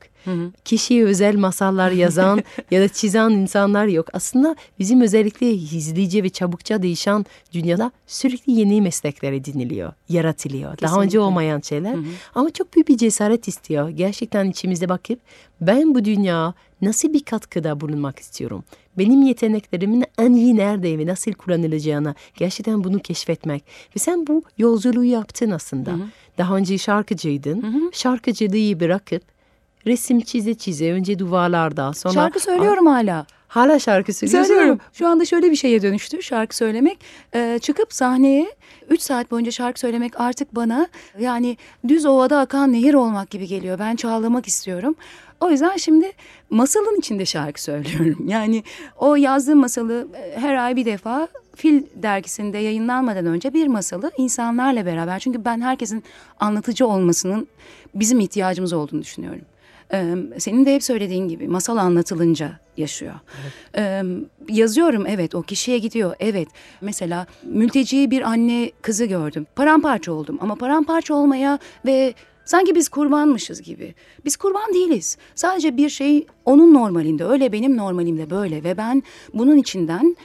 Kişiye 0.65 1.05
özel 1.05 1.37
masallar 1.37 1.91
yazan 1.91 2.43
ya 2.71 2.81
da 2.83 2.89
çizen 2.89 3.31
insanlar 3.31 3.87
yok. 3.87 4.09
Aslında 4.13 4.57
bizim 4.79 5.01
özellikle 5.01 5.53
hızlıca 5.53 6.23
ve 6.23 6.29
çabukça 6.29 6.83
değişen 6.83 7.27
dünyada 7.53 7.93
sürekli 8.07 8.53
yeni 8.53 8.81
meslekler 8.81 9.33
ediniliyor, 9.33 9.93
yaratılıyor. 10.09 10.65
Daha 10.65 10.77
Kesinlikle. 10.77 11.05
önce 11.05 11.21
olmayan 11.21 11.61
şeyler. 11.61 11.97
Ama 12.35 12.51
çok 12.51 12.75
büyük 12.75 12.89
bir 12.89 12.97
cesaret 12.97 13.49
istiyor. 13.49 13.89
Gerçekten 13.89 14.51
içimizde 14.51 14.89
bakıp 14.89 15.21
ben 15.61 15.95
bu 15.95 16.05
dünya 16.05 16.55
nasıl 16.83 17.13
bir 17.13 17.25
katkıda 17.25 17.81
bulunmak 17.81 18.19
istiyorum? 18.19 18.65
Benim 18.99 19.23
yeteneklerimin 19.23 20.05
en 20.19 20.33
iyi 20.33 20.57
nerede 20.57 20.99
ve 20.99 21.07
nasıl 21.07 21.33
kullanılacağını 21.33 22.15
gerçekten 22.37 22.85
bunu 22.85 22.99
keşfetmek. 22.99 23.65
Ve 23.97 24.01
sen 24.01 24.27
bu 24.27 24.43
yolculuğu 24.59 25.05
yaptın 25.05 25.51
aslında. 25.51 25.91
Daha 26.39 26.57
önce 26.57 26.79
şarkıcıydın. 26.79 27.91
Şarkıcılığı 27.93 28.81
bırakıp 28.81 29.23
resim 29.87 30.21
çize 30.21 30.55
çize 30.55 30.93
önce 30.93 31.19
duvarlarda 31.19 31.93
sonra 31.93 32.15
Şarkı 32.15 32.41
söylüyorum 32.41 32.87
hala. 32.87 33.27
hala 33.49 33.79
şarkı 33.79 34.13
söylüyorsun. 34.13 34.49
Söylüyorum. 34.55 34.81
Şu 34.93 35.09
anda 35.09 35.25
şöyle 35.25 35.51
bir 35.51 35.57
şeye 35.57 35.83
dönüştü 35.83 36.23
şarkı 36.23 36.57
söylemek. 36.57 36.99
Ee, 37.35 37.59
çıkıp 37.63 37.93
sahneye 37.93 38.55
3 38.91 39.01
saat 39.01 39.31
boyunca 39.31 39.51
şarkı 39.51 39.81
söylemek 39.81 40.21
artık 40.21 40.55
bana 40.55 40.89
yani 41.19 41.57
düz 41.89 42.07
ovada 42.07 42.39
akan 42.39 42.73
nehir 42.73 42.95
olmak 42.95 43.31
gibi 43.31 43.47
geliyor. 43.47 43.79
Ben 43.79 43.97
çağlamak 43.97 44.49
istiyorum. 44.49 44.95
O 45.41 45.51
yüzden 45.51 45.77
şimdi 45.77 46.13
masalın 46.51 46.99
içinde 46.99 47.27
şarkı 47.27 47.63
söylüyorum. 47.63 48.27
Yani 48.29 48.63
o 48.99 49.17
yazdığım 49.17 49.59
masalı 49.59 50.09
e, 50.17 50.41
her 50.41 50.55
ay 50.55 50.77
bir 50.77 50.85
defa 50.85 51.29
Fil 51.57 51.83
dergisinde 51.95 52.59
yayınlanmadan 52.59 53.27
önce 53.27 53.55
bir 53.55 53.67
masalı 53.67 54.11
insanlarla 54.17 54.87
beraber. 54.87 55.19
Çünkü 55.19 55.45
ben 55.45 55.61
herkesin 55.61 56.05
anlatıcı 56.41 56.87
olmasının 56.87 57.49
bizim 57.95 58.21
ihtiyacımız 58.21 58.73
olduğunu 58.73 59.03
düşünüyorum. 59.03 59.41
Senin 60.39 60.67
de 60.67 60.75
hep 60.75 60.83
söylediğin 60.83 61.29
gibi 61.29 61.49
masal 61.49 61.77
anlatılınca 61.77 62.61
yaşıyor. 62.77 63.15
Ee, 63.77 64.03
yazıyorum 64.49 65.07
evet 65.07 65.35
o 65.35 65.43
kişiye 65.43 65.79
gidiyor 65.79 66.15
evet. 66.21 66.49
Mesela 66.81 67.27
mülteci 67.43 68.11
bir 68.11 68.23
anne 68.23 68.73
kızı 68.83 69.05
gördüm. 69.05 69.47
Paramparça 69.57 70.13
oldum 70.13 70.39
ama 70.41 70.55
paramparça 70.55 71.15
olmaya 71.15 71.59
ve 71.87 72.15
sanki 72.45 72.75
biz 72.75 72.89
kurbanmışız 72.89 73.63
gibi. 73.63 73.95
Biz 74.25 74.37
kurban 74.37 74.75
değiliz. 74.75 75.19
Sadece 75.35 75.77
bir 75.77 75.89
şey 75.89 76.27
onun 76.45 76.75
normalinde 76.75 77.25
öyle 77.25 77.53
benim 77.53 77.77
normalimde 77.77 78.31
böyle 78.31 78.65
ve 78.65 78.77
ben 78.77 79.03
bunun 79.35 79.57
içinden 79.57 80.17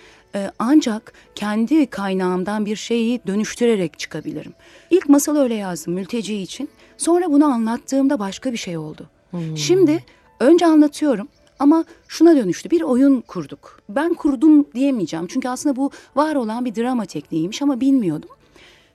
ancak 0.60 1.14
kendi 1.36 1.86
kaynağımdan 1.86 2.66
bir 2.66 2.76
şeyi 2.76 3.22
dönüştürerek 3.28 4.00
çıkabilirim. 4.00 4.54
İlk 4.90 5.10
masalı 5.10 5.44
öyle 5.44 5.56
yazdım 5.56 5.94
mülteci 5.94 6.36
için. 6.36 6.70
Sonra 6.98 7.32
bunu 7.32 7.46
anlattığımda 7.46 8.20
başka 8.20 8.52
bir 8.52 8.58
şey 8.58 8.78
oldu. 8.78 9.10
Şimdi 9.55 10.03
önce 10.39 10.65
anlatıyorum 10.65 11.27
ama 11.60 11.86
şuna 12.07 12.36
dönüştü. 12.36 12.69
Bir 12.69 12.81
oyun 12.81 13.22
kurduk. 13.22 13.79
Ben 13.89 14.13
kurdum 14.13 14.65
diyemeyeceğim. 14.74 15.27
Çünkü 15.27 15.50
aslında 15.50 15.75
bu 15.75 15.91
var 16.15 16.36
olan 16.36 16.65
bir 16.65 16.75
drama 16.75 17.05
tekniğiymiş 17.05 17.62
ama 17.62 17.81
bilmiyordum. 17.81 18.29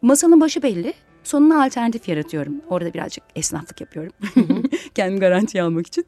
Masalın 0.03 0.41
başı 0.41 0.63
belli. 0.63 0.95
Sonuna 1.25 1.65
alternatif 1.65 2.09
yaratıyorum. 2.09 2.55
Orada 2.69 2.95
birazcık 2.95 3.25
esnaflık 3.37 3.81
yapıyorum. 3.81 4.13
Kendimi 4.95 5.21
garantiye 5.21 5.63
almak 5.63 5.87
için. 5.87 6.07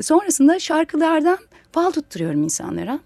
Sonrasında 0.00 0.58
şarkılardan 0.58 1.38
fal 1.72 1.90
tutturuyorum 1.90 2.42
insanlara. 2.42 3.00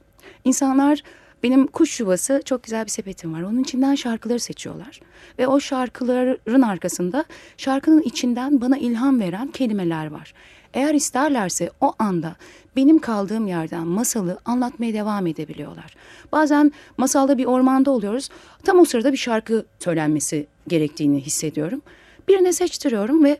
İnsanlar 0.45 1.03
benim 1.43 1.67
kuş 1.67 2.01
yuvası 2.01 2.43
çok 2.45 2.63
güzel 2.63 2.85
bir 2.85 2.91
sepetim 2.91 3.35
var. 3.35 3.43
Onun 3.43 3.63
içinden 3.63 3.95
şarkıları 3.95 4.41
seçiyorlar. 4.41 5.01
Ve 5.39 5.47
o 5.47 5.61
şarkıların 5.61 6.63
arkasında 6.63 7.25
şarkının 7.57 8.03
içinden 8.03 8.61
bana 8.61 8.79
ilham 8.79 9.21
veren 9.21 9.49
kelimeler 9.49 10.07
var. 10.07 10.35
Eğer 10.75 10.95
isterlerse 10.95 11.71
o 11.81 11.93
anda 11.99 12.37
benim 12.77 12.99
kaldığım 12.99 13.47
yerden 13.47 13.87
masalı 13.87 14.39
anlatmaya 14.45 14.95
devam 14.95 15.27
edebiliyorlar. 15.27 15.95
Bazen 16.33 16.73
masalda 16.97 17.39
bir 17.39 17.45
ormanda 17.45 17.91
oluyoruz. 17.91 18.29
Tam 18.65 18.79
o 18.79 18.85
sırada 18.85 19.13
bir 19.13 19.17
şarkı 19.17 19.65
söylenmesi 19.79 20.47
gerektiğini 20.69 21.21
hissediyorum. 21.21 21.83
Birine 22.29 22.53
seçtiriyorum 22.53 23.25
ve 23.25 23.39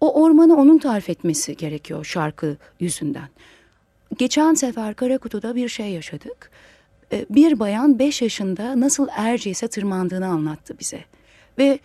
o 0.00 0.22
ormanı 0.22 0.56
onun 0.56 0.78
tarif 0.78 1.10
etmesi 1.10 1.56
gerekiyor 1.56 2.04
şarkı 2.04 2.56
yüzünden. 2.80 3.28
Geçen 4.18 4.54
sefer 4.54 4.94
Karakutu'da 4.94 5.54
bir 5.54 5.68
şey 5.68 5.90
yaşadık. 5.90 6.50
E, 7.14 7.26
bir 7.30 7.58
bayan 7.58 7.98
5 7.98 8.22
yaşında 8.22 8.80
nasıl 8.80 9.08
Erciyes'e 9.16 9.68
tırmandığını 9.68 10.26
anlattı 10.26 10.76
bize. 10.80 11.04
Ve 11.58 11.78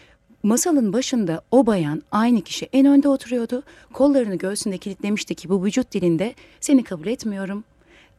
masalın 0.44 0.94
başında 0.94 1.42
o 1.52 1.66
bayan 1.66 2.02
aynı 2.12 2.42
kişi 2.42 2.70
en 2.74 2.86
önde 2.86 3.10
oturuyordu. 3.10 3.64
Kollarını 3.94 4.36
göğsünde 4.36 4.78
kilitlemişti 4.78 5.36
ki 5.36 5.50
bu 5.50 5.66
vücut 5.66 5.92
dilinde 5.92 6.34
seni 6.60 6.84
kabul 6.84 7.08
etmiyorum. 7.08 7.64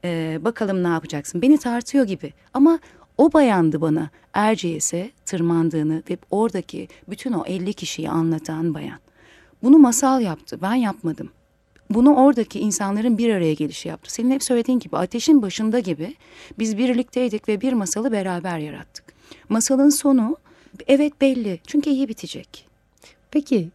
E, 0.05 0.39
bakalım 0.41 0.83
ne 0.83 0.89
yapacaksın 0.89 1.43
beni 1.43 1.59
tartıyor 1.59 2.05
gibi. 2.05 2.33
Ama 2.55 2.79
o 3.19 3.33
bayandı 3.33 3.81
bana 3.81 4.11
Erciyes'e 4.33 5.11
tırmandığını 5.25 6.03
ve 6.11 6.19
oradaki 6.31 6.89
bütün 7.09 7.33
o 7.33 7.45
50 7.47 7.73
kişiyi 7.73 8.11
anlatan 8.11 8.75
bayan. 8.75 8.99
Bunu 9.63 9.79
masal 9.79 10.21
yaptı 10.21 10.59
ben 10.63 10.75
yapmadım. 10.75 11.31
Bunu 11.91 12.15
oradaki 12.15 12.61
insanların 12.61 13.19
bir 13.19 13.35
araya 13.35 13.55
gelişi 13.55 13.89
yaptı. 13.89 14.13
Senin 14.13 14.31
hep 14.31 14.43
söylediğin 14.43 14.79
gibi 14.79 14.97
ateşin 14.97 15.43
başında 15.43 15.79
gibi 15.79 16.15
biz 16.59 16.79
birlikteydik 16.79 17.49
ve 17.49 17.61
bir 17.61 17.73
masalı 17.73 18.13
beraber 18.13 18.59
yarattık. 18.59 19.05
Masalın 19.49 19.89
sonu 19.89 20.37
evet 20.87 21.21
belli 21.21 21.61
çünkü 21.67 21.91
iyi 21.91 22.09
bitecek. 22.09 22.67
Peki 23.31 23.69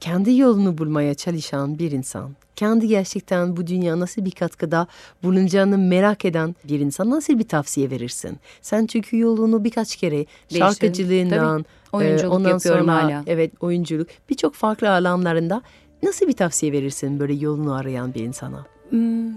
kendi 0.00 0.38
yolunu 0.38 0.78
bulmaya 0.78 1.14
çalışan 1.14 1.78
bir 1.78 1.90
insan, 1.92 2.30
kendi 2.56 2.88
gerçekten 2.88 3.56
bu 3.56 3.66
dünya 3.66 4.00
nasıl 4.00 4.24
bir 4.24 4.30
katkıda 4.30 4.86
bulunacağını 5.22 5.78
merak 5.78 6.24
eden 6.24 6.54
bir 6.64 6.80
insan 6.80 7.10
nasıl 7.10 7.38
bir 7.38 7.48
tavsiye 7.48 7.90
verirsin? 7.90 8.38
Sen 8.62 8.86
çünkü 8.86 9.18
yolunu 9.18 9.64
birkaç 9.64 9.96
kere 9.96 10.26
şarkıcılığından, 10.58 11.62
Tabii. 11.62 11.82
Oyunculuk 11.92 12.32
e, 12.32 12.36
ondan 12.36 12.50
yapıyorum 12.50 12.86
sonra, 12.86 13.02
hala. 13.02 13.22
Evet 13.26 13.52
oyunculuk 13.60 14.08
birçok 14.30 14.54
farklı 14.54 14.90
alanlarında 14.90 15.62
nasıl 16.02 16.26
bir 16.26 16.32
tavsiye 16.32 16.72
verirsin 16.72 17.20
böyle 17.20 17.32
yolunu 17.32 17.74
arayan 17.74 18.14
bir 18.14 18.20
insana? 18.20 18.66
Hmm, 18.90 19.32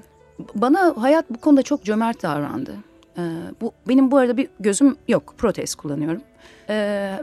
bana 0.55 0.93
hayat 0.97 1.29
bu 1.29 1.37
konuda 1.37 1.63
çok 1.63 1.83
cömert 1.83 2.23
davrandı. 2.23 2.75
Ee, 3.17 3.21
bu 3.61 3.73
benim 3.87 4.11
bu 4.11 4.17
arada 4.17 4.37
bir 4.37 4.49
gözüm 4.59 4.97
yok. 5.07 5.33
Protez 5.37 5.75
kullanıyorum. 5.75 6.21
Ee, 6.69 7.15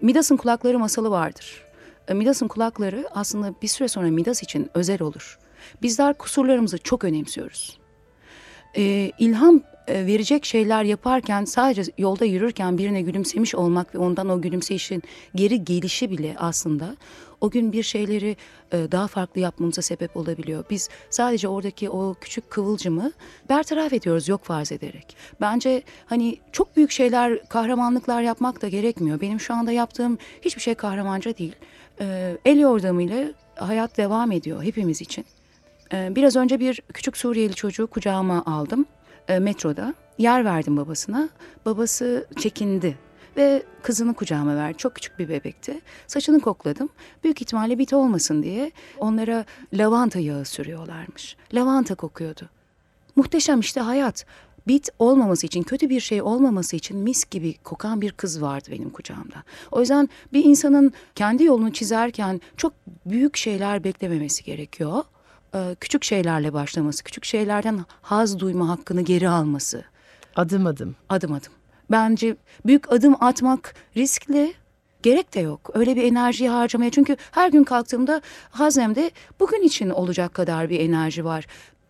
Midas'ın 0.00 0.36
kulakları 0.36 0.78
masalı 0.78 1.10
vardır. 1.10 1.64
Ee, 2.08 2.14
Midas'ın 2.14 2.48
kulakları 2.48 3.08
aslında 3.14 3.54
bir 3.62 3.68
süre 3.68 3.88
sonra 3.88 4.06
Midas 4.06 4.42
için 4.42 4.70
özel 4.74 5.02
olur. 5.02 5.38
Bizler 5.82 6.14
kusurlarımızı 6.14 6.78
çok 6.78 7.04
önemsiyoruz. 7.04 7.78
Ee, 8.76 9.12
ilham 9.18 9.60
verecek 9.94 10.44
şeyler 10.44 10.84
yaparken 10.84 11.44
sadece 11.44 11.82
yolda 11.98 12.24
yürürken 12.24 12.78
birine 12.78 13.02
gülümsemiş 13.02 13.54
olmak 13.54 13.94
ve 13.94 13.98
ondan 13.98 14.28
o 14.28 14.40
gülümseyişin 14.40 15.02
geri 15.34 15.64
gelişi 15.64 16.10
bile 16.10 16.34
aslında 16.38 16.96
o 17.40 17.50
gün 17.50 17.72
bir 17.72 17.82
şeyleri 17.82 18.36
e, 18.72 18.92
daha 18.92 19.06
farklı 19.06 19.40
yapmamıza 19.40 19.82
sebep 19.82 20.16
olabiliyor. 20.16 20.64
Biz 20.70 20.88
sadece 21.10 21.48
oradaki 21.48 21.90
o 21.90 22.14
küçük 22.20 22.50
kıvılcımı 22.50 23.12
bertaraf 23.48 23.92
ediyoruz 23.92 24.28
yok 24.28 24.44
farz 24.44 24.72
ederek. 24.72 25.16
Bence 25.40 25.82
hani 26.06 26.38
çok 26.52 26.76
büyük 26.76 26.90
şeyler, 26.90 27.48
kahramanlıklar 27.48 28.22
yapmak 28.22 28.62
da 28.62 28.68
gerekmiyor. 28.68 29.20
Benim 29.20 29.40
şu 29.40 29.54
anda 29.54 29.72
yaptığım 29.72 30.18
hiçbir 30.42 30.62
şey 30.62 30.74
kahramanca 30.74 31.36
değil. 31.36 31.54
E, 32.00 32.36
el 32.44 32.58
yordamıyla 32.58 33.24
hayat 33.56 33.96
devam 33.96 34.32
ediyor 34.32 34.62
hepimiz 34.62 35.00
için. 35.00 35.24
E, 35.92 36.16
biraz 36.16 36.36
önce 36.36 36.60
bir 36.60 36.80
küçük 36.94 37.16
Suriyeli 37.16 37.54
çocuğu 37.54 37.86
kucağıma 37.86 38.42
aldım 38.46 38.86
e, 39.30 39.38
metroda. 39.38 39.94
Yer 40.18 40.44
verdim 40.44 40.76
babasına. 40.76 41.28
Babası 41.66 42.26
çekindi 42.38 42.98
ve 43.36 43.62
kızını 43.82 44.14
kucağıma 44.14 44.56
verdi. 44.56 44.76
Çok 44.78 44.94
küçük 44.94 45.18
bir 45.18 45.28
bebekti. 45.28 45.80
Saçını 46.06 46.40
kokladım. 46.40 46.88
Büyük 47.24 47.42
ihtimalle 47.42 47.78
bit 47.78 47.92
olmasın 47.92 48.42
diye 48.42 48.72
onlara 48.98 49.44
lavanta 49.74 50.18
yağı 50.18 50.44
sürüyorlarmış. 50.44 51.36
Lavanta 51.54 51.94
kokuyordu. 51.94 52.48
Muhteşem 53.16 53.60
işte 53.60 53.80
hayat. 53.80 54.26
Bit 54.66 54.88
olmaması 54.98 55.46
için, 55.46 55.62
kötü 55.62 55.88
bir 55.90 56.00
şey 56.00 56.22
olmaması 56.22 56.76
için 56.76 56.96
mis 56.96 57.30
gibi 57.30 57.54
kokan 57.64 58.00
bir 58.00 58.12
kız 58.12 58.42
vardı 58.42 58.68
benim 58.70 58.90
kucağımda. 58.90 59.42
O 59.72 59.80
yüzden 59.80 60.08
bir 60.32 60.44
insanın 60.44 60.92
kendi 61.14 61.44
yolunu 61.44 61.72
çizerken 61.72 62.40
çok 62.56 62.72
büyük 63.06 63.36
şeyler 63.36 63.84
beklememesi 63.84 64.44
gerekiyor. 64.44 65.04
Ee, 65.54 65.76
küçük 65.80 66.04
şeylerle 66.04 66.52
başlaması, 66.52 67.04
küçük 67.04 67.24
şeylerden 67.24 67.84
haz 68.02 68.38
duyma 68.38 68.68
hakkını 68.68 69.02
geri 69.02 69.28
alması. 69.28 69.84
Adım 70.36 70.66
adım. 70.66 70.96
Adım 71.08 71.32
adım. 71.32 71.52
Bence 71.90 72.36
büyük 72.66 72.92
adım 72.92 73.16
atmak 73.20 73.74
riskli. 73.96 74.54
Gerek 75.02 75.34
de 75.34 75.40
yok. 75.40 75.70
Öyle 75.74 75.96
bir 75.96 76.04
enerjiyi 76.04 76.50
harcamaya. 76.50 76.90
Çünkü 76.90 77.16
her 77.30 77.50
gün 77.50 77.64
kalktığımda 77.64 78.22
haznemde 78.50 79.10
bugün 79.40 79.62
için 79.62 79.90
olacak 79.90 80.34
kadar 80.34 80.70
bir 80.70 80.80
enerji 80.80 81.24
var. 81.24 81.46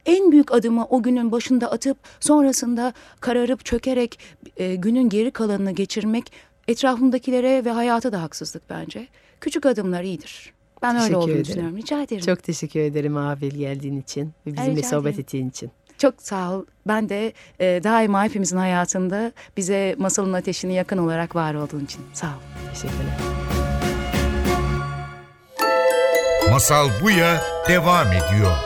En 0.06 0.32
büyük 0.32 0.52
adımı 0.52 0.86
o 0.86 1.02
günün 1.02 1.32
başında 1.32 1.70
atıp 1.70 1.98
sonrasında 2.20 2.92
kararıp 3.20 3.64
çökerek 3.64 4.18
e, 4.56 4.74
günün 4.74 5.08
geri 5.08 5.30
kalanını 5.30 5.70
geçirmek 5.70 6.32
etrafımdakilere 6.68 7.64
ve 7.64 7.70
hayata 7.70 8.12
da 8.12 8.22
haksızlık 8.22 8.70
bence. 8.70 9.08
Küçük 9.40 9.66
adımlar 9.66 10.02
iyidir. 10.02 10.52
Ben 10.82 10.90
öyle 10.94 10.98
Teşekkür 10.98 11.16
olduğunu 11.18 11.30
ederim. 11.30 11.44
düşünüyorum. 11.44 11.76
Rica 11.76 12.02
ederim. 12.02 12.22
Çok 12.26 12.42
teşekkür 12.42 12.80
ederim 12.80 13.16
Abil 13.16 13.50
geldiğin 13.50 14.00
için 14.00 14.32
ve 14.46 14.52
bizimle 14.52 14.76
rica 14.76 14.88
sohbet 14.88 15.06
ederim. 15.14 15.20
ettiğin 15.20 15.48
için. 15.50 15.70
Çok 15.98 16.14
sağ 16.22 16.52
ol. 16.52 16.64
Ben 16.88 17.08
de 17.08 17.32
e, 17.60 17.80
daima 17.84 18.24
hepimizin 18.24 18.56
hayatında 18.56 19.32
bize 19.56 19.94
masalın 19.98 20.32
ateşini 20.32 20.74
yakın 20.74 20.98
olarak 20.98 21.36
var 21.36 21.54
olduğun 21.54 21.84
için. 21.84 22.00
Sağ 22.12 22.26
ol. 22.26 22.70
Teşekkürler. 22.72 23.16
Masal 26.50 26.88
Buya 27.02 27.40
devam 27.68 28.06
ediyor. 28.06 28.56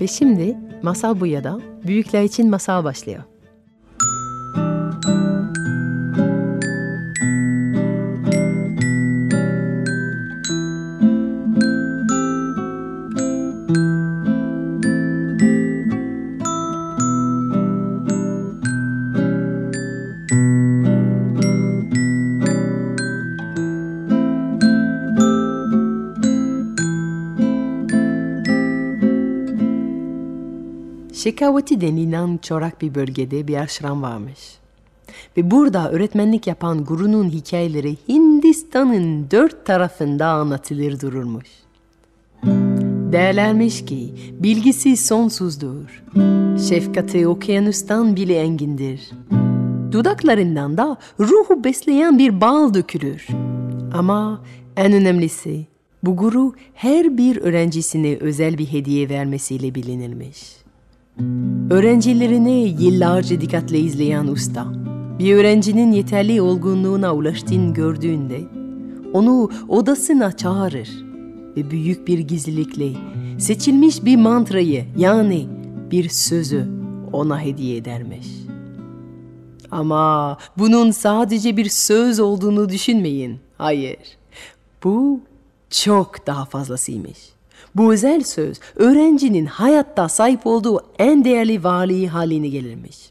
Ve 0.00 0.06
şimdi 0.06 0.56
Masal 0.82 1.20
Buya'da 1.20 1.60
büyükler 1.86 2.22
için 2.22 2.50
masal 2.50 2.84
başlıyor. 2.84 3.22
Şekavati 31.30 31.80
denilen 31.80 32.38
çorak 32.42 32.82
bir 32.82 32.94
bölgede 32.94 33.48
bir 33.48 33.56
aşram 33.56 34.02
varmış. 34.02 34.38
Ve 35.36 35.50
burada 35.50 35.90
öğretmenlik 35.90 36.46
yapan 36.46 36.84
gurunun 36.84 37.28
hikayeleri 37.28 37.96
Hindistan'ın 38.08 39.30
dört 39.30 39.66
tarafında 39.66 40.26
anlatılır 40.26 41.00
dururmuş. 41.00 41.46
Derlermiş 43.12 43.84
ki 43.84 44.14
bilgisi 44.32 44.96
sonsuzdur. 44.96 46.02
Şefkati 46.68 47.28
okyanustan 47.28 48.16
bile 48.16 48.34
engindir. 48.34 49.10
Dudaklarından 49.92 50.76
da 50.76 50.96
ruhu 51.20 51.64
besleyen 51.64 52.18
bir 52.18 52.40
bal 52.40 52.74
dökülür. 52.74 53.26
Ama 53.94 54.44
en 54.76 54.92
önemlisi 54.92 55.66
bu 56.02 56.16
guru 56.16 56.54
her 56.74 57.18
bir 57.18 57.36
öğrencisine 57.36 58.16
özel 58.16 58.58
bir 58.58 58.66
hediye 58.66 59.08
vermesiyle 59.08 59.74
bilinirmiş. 59.74 60.59
Öğrencilerini 61.70 62.76
yıllarca 62.80 63.40
dikkatle 63.40 63.78
izleyen 63.78 64.26
usta, 64.26 64.66
bir 65.18 65.34
öğrencinin 65.34 65.92
yeterli 65.92 66.42
olgunluğuna 66.42 67.14
ulaştığını 67.14 67.74
gördüğünde 67.74 68.40
onu 69.12 69.50
odasına 69.68 70.32
çağırır 70.32 70.88
ve 71.56 71.70
büyük 71.70 72.08
bir 72.08 72.18
gizlilikle 72.18 72.92
seçilmiş 73.38 74.04
bir 74.04 74.16
mantrayı 74.16 74.84
yani 74.96 75.48
bir 75.90 76.08
sözü 76.08 76.68
ona 77.12 77.40
hediye 77.40 77.76
edermiş. 77.76 78.26
Ama 79.70 80.36
bunun 80.58 80.90
sadece 80.90 81.56
bir 81.56 81.68
söz 81.68 82.20
olduğunu 82.20 82.68
düşünmeyin. 82.68 83.38
Hayır. 83.58 83.98
Bu 84.84 85.20
çok 85.70 86.26
daha 86.26 86.44
fazlasıymış. 86.44 87.18
Bu 87.76 87.92
özel 87.92 88.22
söz 88.22 88.60
öğrencinin 88.76 89.46
hayatta 89.46 90.08
sahip 90.08 90.46
olduğu 90.46 90.80
en 90.98 91.24
değerli 91.24 91.64
varlığı 91.64 92.06
haline 92.06 92.48
gelirmiş. 92.48 93.10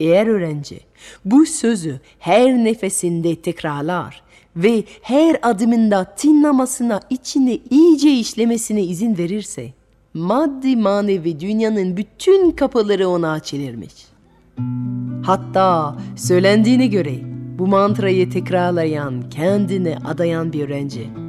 Eğer 0.00 0.26
öğrenci 0.26 0.80
bu 1.24 1.46
sözü 1.46 2.00
her 2.18 2.52
nefesinde 2.64 3.36
tekrarlar 3.36 4.22
ve 4.56 4.84
her 5.02 5.36
adımında 5.42 6.04
tınlamasına 6.04 7.00
içine 7.10 7.58
iyice 7.70 8.10
işlemesine 8.10 8.82
izin 8.82 9.18
verirse, 9.18 9.72
maddi 10.14 10.76
manevi 10.76 11.40
dünyanın 11.40 11.96
bütün 11.96 12.50
kapıları 12.50 13.08
ona 13.08 13.32
açılırmış. 13.32 13.92
Hatta 15.22 15.96
söylendiğine 16.16 16.86
göre 16.86 17.14
bu 17.58 17.66
mantrayı 17.66 18.30
tekrarlayan, 18.30 19.30
kendine 19.30 19.98
adayan 20.04 20.52
bir 20.52 20.64
öğrenci 20.64 21.25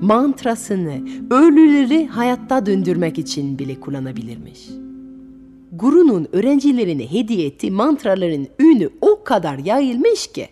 mantrasını 0.00 1.08
ölüleri 1.30 2.06
hayatta 2.06 2.66
döndürmek 2.66 3.18
için 3.18 3.58
bile 3.58 3.80
kullanabilirmiş. 3.80 4.68
Guru'nun 5.72 6.28
öğrencilerine 6.32 7.12
hediye 7.12 7.46
ettiği 7.46 7.70
mantraların 7.70 8.48
ünü 8.58 8.90
o 9.00 9.24
kadar 9.24 9.58
yayılmış 9.58 10.26
ki 10.26 10.48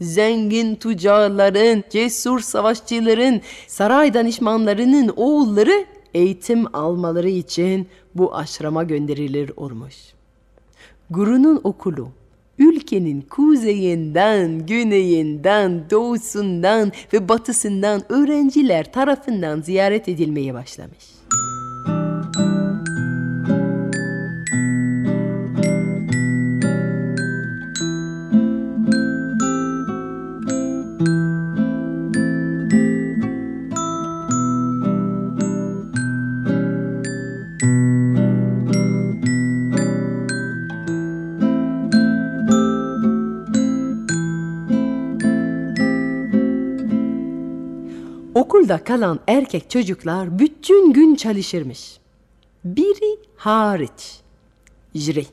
zengin 0.00 0.74
tüccarların, 0.74 1.84
cesur 1.90 2.40
savaşçıların, 2.40 3.40
saray 3.66 4.14
danışmanlarının 4.14 5.12
oğulları 5.16 5.84
eğitim 6.14 6.76
almaları 6.76 7.28
için 7.28 7.86
bu 8.14 8.36
aşrama 8.36 8.84
gönderilir 8.84 9.52
olmuş. 9.56 9.94
Guru'nun 11.10 11.60
okulu 11.64 12.08
ülkenin 12.88 13.20
kuzeyinden, 13.20 14.66
güneyinden, 14.66 15.90
doğusundan 15.90 16.92
ve 17.12 17.28
batısından 17.28 18.02
öğrenciler 18.08 18.92
tarafından 18.92 19.60
ziyaret 19.60 20.08
edilmeye 20.08 20.54
başlamış. 20.54 21.04
Okulda 48.68 48.84
kalan 48.84 49.20
erkek 49.26 49.70
çocuklar 49.70 50.38
bütün 50.38 50.92
gün 50.92 51.14
çalışırmış. 51.14 51.98
Biri 52.64 53.18
hariç. 53.36 54.20
Jiri. 54.94 55.26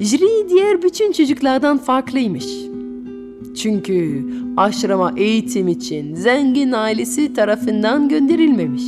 Jiri 0.00 0.48
diğer 0.48 0.82
bütün 0.82 1.12
çocuklardan 1.12 1.78
farklıymış. 1.78 2.46
Çünkü 3.56 4.26
aşrama 4.56 5.12
eğitim 5.16 5.68
için 5.68 6.14
zengin 6.14 6.72
ailesi 6.72 7.34
tarafından 7.34 8.08
gönderilmemiş. 8.08 8.84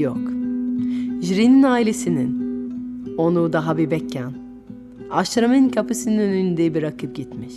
Yok. 0.00 0.18
Jiri'nin 1.22 1.62
ailesinin 1.62 2.38
onu 3.16 3.52
daha 3.52 3.78
bebekken 3.78 4.32
aşramın 5.10 5.68
kapısının 5.68 6.18
önünde 6.18 6.74
bırakıp 6.74 7.16
gitmiş. 7.16 7.54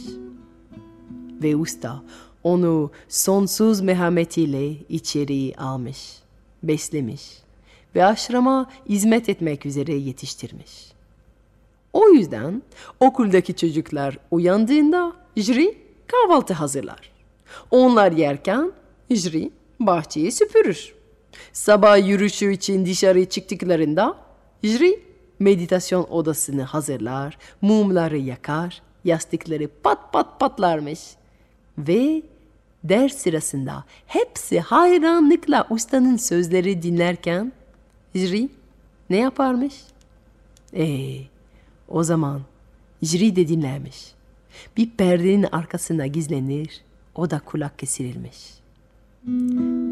Ve 1.44 1.56
usta 1.56 2.02
onu 2.44 2.92
sonsuz 3.10 3.82
merhametiyle 3.82 4.72
içeri 4.90 5.54
almış, 5.58 6.16
beslemiş 6.64 7.42
ve 7.96 8.06
aşrama 8.06 8.72
hizmet 8.90 9.30
etmek 9.30 9.66
üzere 9.66 9.94
yetiştirmiş. 9.94 10.92
O 11.94 12.10
yüzden 12.10 12.64
okuldaki 13.00 13.56
çocuklar 13.56 14.18
uyandığında 14.32 15.14
Jri 15.38 15.78
kahvaltı 16.08 16.54
hazırlar. 16.54 17.12
Onlar 17.72 18.12
yerken 18.12 18.72
Jri 19.12 19.52
bahçeyi 19.80 20.32
süpürür. 20.32 20.94
Sabah 21.54 22.08
yürüyüşü 22.08 22.54
için 22.54 22.86
dışarı 22.86 23.26
çıktıklarında 23.26 24.18
Jri 24.64 25.00
meditasyon 25.40 26.04
odasını 26.10 26.64
hazırlar, 26.64 27.38
mumları 27.62 28.18
yakar, 28.18 28.82
yastıkları 29.04 29.68
pat 29.84 30.14
pat 30.14 30.40
patlarmış 30.40 31.00
ve 31.78 32.24
ders 32.84 33.14
sırasında 33.14 33.84
hepsi 34.08 34.60
hayranlıkla 34.60 35.68
ustanın 35.70 36.18
sözleri 36.18 36.82
dinlerken 36.82 37.52
Jri 38.16 38.50
ne 39.10 39.18
yaparmış? 39.18 39.74
Ee, 40.76 41.18
o 41.88 42.04
zaman 42.04 42.42
Jri 43.04 43.36
de 43.36 43.48
dinlermiş. 43.48 44.12
Bir 44.78 44.90
perdenin 44.90 45.46
arkasına 45.52 46.08
gizlenir, 46.08 46.82
o 47.16 47.30
da 47.30 47.40
kulak 47.40 47.80
kesirilmiş. 47.80 48.38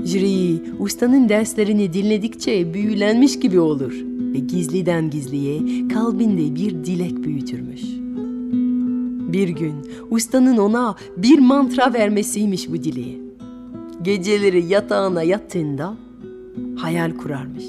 Jri 0.06 0.62
ustanın 0.80 1.30
derslerini 1.30 1.94
dinledikçe 1.94 2.74
büyülenmiş 2.74 3.40
gibi 3.40 3.60
olur 3.60 3.94
ve 4.34 4.40
gizliden 4.40 5.10
gizliye 5.10 5.88
kalbinde 5.88 6.56
bir 6.56 6.72
dilek 6.72 7.24
büyütürmüş. 7.24 7.99
Bir 9.34 9.50
gün 9.50 9.92
ustanın 10.10 10.58
ona 10.58 10.96
bir 11.18 11.40
mantra 11.40 11.94
vermesiymiş 11.94 12.70
bu 12.70 12.74
dileği. 12.74 13.22
Geceleri 14.02 14.66
yatağına 14.66 15.24
yattığında 15.24 15.98
hayal 16.78 17.18
kurarmış. 17.18 17.66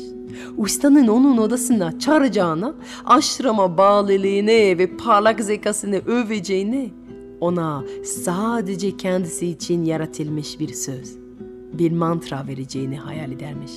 Ustanın 0.57 1.09
onun 1.09 1.39
odasına 1.39 1.99
çağıracağına, 1.99 2.75
aşrama 3.05 3.79
bağlılığını 3.79 4.79
ve 4.79 4.97
parlak 4.97 5.41
zekasını 5.41 5.97
öveceğini, 5.97 6.91
ona 7.41 7.85
sadece 8.05 8.97
kendisi 8.97 9.47
için 9.47 9.85
yaratılmış 9.85 10.61
bir 10.61 10.75
söz, 10.75 11.17
bir 11.73 11.93
mantra 11.93 12.47
vereceğini 12.47 12.97
hayal 12.99 13.33
edermiş. 13.33 13.73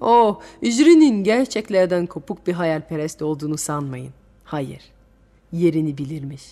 Oh, 0.00 0.40
Jüri'nin 0.62 1.24
gerçeklerden 1.24 2.06
kopuk 2.06 2.46
bir 2.46 2.52
hayalperest 2.52 3.22
olduğunu 3.22 3.58
sanmayın. 3.58 4.10
Hayır, 4.44 4.91
yerini 5.52 5.98
bilirmiş. 5.98 6.42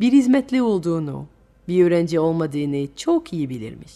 Bir 0.00 0.12
hizmetli 0.12 0.62
olduğunu, 0.62 1.26
bir 1.68 1.84
öğrenci 1.84 2.20
olmadığını 2.20 2.86
çok 2.96 3.32
iyi 3.32 3.48
bilirmiş. 3.48 3.92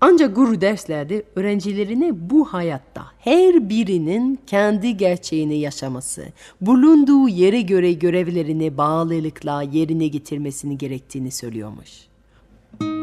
Ancak 0.00 0.36
guru 0.36 0.60
derslerde 0.60 1.22
öğrencilerine 1.36 2.30
bu 2.30 2.44
hayatta 2.44 3.02
her 3.18 3.68
birinin 3.68 4.38
kendi 4.46 4.96
gerçeğini 4.96 5.58
yaşaması, 5.58 6.24
bulunduğu 6.60 7.28
yere 7.28 7.60
göre 7.60 7.92
görevlerini 7.92 8.76
bağlılıkla 8.76 9.62
yerine 9.62 10.06
getirmesini 10.06 10.78
gerektiğini 10.78 11.30
söylüyormuş. 11.30 11.90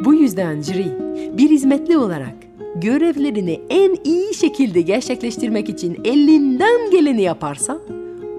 Bu 0.06 0.14
yüzden 0.14 0.62
Jiri 0.62 0.98
bir 1.38 1.50
hizmetli 1.50 1.98
olarak 1.98 2.36
görevlerini 2.76 3.62
en 3.70 3.98
iyi 4.04 4.34
şekilde 4.34 4.82
gerçekleştirmek 4.82 5.70
için 5.70 6.02
elinden 6.04 6.92
geleni 6.92 7.22
yaparsa, 7.22 7.80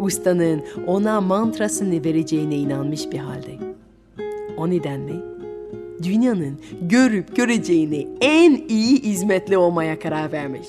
ustanın 0.02 0.62
ona 0.86 1.20
mantrasını 1.20 2.04
vereceğine 2.04 2.56
inanmış 2.56 3.10
bir 3.10 3.18
halde. 3.18 3.58
O 4.56 4.70
nedenle 4.70 5.12
dünyanın 6.02 6.58
görüp 6.80 7.36
göreceğini 7.36 8.08
en 8.20 8.62
iyi 8.68 9.02
hizmetli 9.02 9.56
olmaya 9.56 9.98
karar 9.98 10.32
vermiş. 10.32 10.68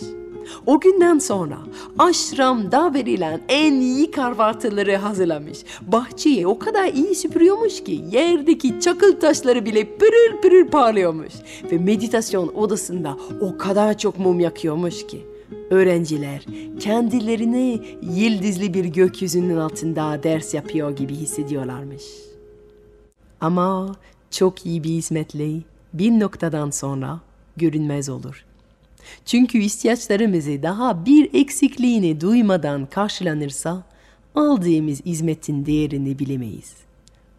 O 0.65 0.79
günden 0.79 1.19
sonra 1.19 1.57
aşramda 1.99 2.93
verilen 2.93 3.41
en 3.49 3.73
iyi 3.73 4.11
kahvaltıları 4.11 4.95
hazırlamış. 4.95 5.57
Bahçeyi 5.81 6.47
o 6.47 6.59
kadar 6.59 6.87
iyi 6.87 7.15
süpürüyormuş 7.15 7.83
ki 7.83 8.01
yerdeki 8.11 8.79
çakıl 8.79 9.19
taşları 9.19 9.65
bile 9.65 9.97
pırıl 9.97 10.41
pırıl 10.41 10.67
parlıyormuş. 10.67 11.33
Ve 11.71 11.77
meditasyon 11.77 12.51
odasında 12.55 13.17
o 13.41 13.57
kadar 13.57 13.97
çok 13.97 14.19
mum 14.19 14.39
yakıyormuş 14.39 15.07
ki 15.07 15.32
öğrenciler 15.73 16.45
kendilerini 16.79 17.81
yıldızlı 18.01 18.73
bir 18.73 18.85
gökyüzünün 18.85 19.57
altında 19.57 20.23
ders 20.23 20.53
yapıyor 20.53 20.95
gibi 20.95 21.15
hissediyorlarmış. 21.15 22.03
Ama 23.41 23.95
çok 24.31 24.65
iyi 24.65 24.83
bir 24.83 24.89
hizmetli 24.89 25.61
bir 25.93 26.11
noktadan 26.11 26.69
sonra 26.69 27.19
görünmez 27.57 28.09
olur. 28.09 28.45
Çünkü 29.25 29.57
ihtiyaçlarımızı 29.57 30.63
daha 30.63 31.05
bir 31.05 31.33
eksikliğini 31.33 32.21
duymadan 32.21 32.85
karşılanırsa 32.85 33.83
aldığımız 34.35 35.05
hizmetin 35.05 35.65
değerini 35.65 36.19
bilemeyiz. 36.19 36.73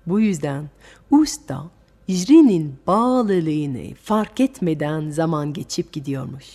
Bu 0.06 0.20
yüzden 0.20 0.70
usta 1.10 1.64
icrinin 2.08 2.74
bağlılığını 2.86 3.94
fark 4.02 4.40
etmeden 4.40 5.10
zaman 5.10 5.52
geçip 5.52 5.92
gidiyormuş. 5.92 6.46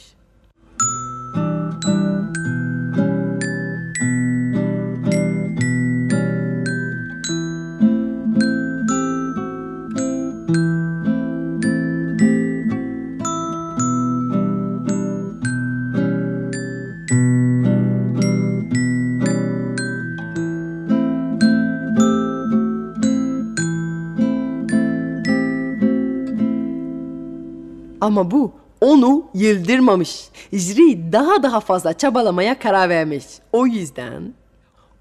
Ama 28.10 28.32
bu 28.32 28.52
onu 28.82 29.26
yıldırmamış. 29.34 30.30
Jiri 30.54 31.14
daha 31.14 31.44
daha 31.44 31.60
fazla 31.60 31.94
çabalamaya 31.94 32.60
karar 32.60 32.90
vermiş. 32.90 33.26
O 33.54 33.68
yüzden 33.68 34.34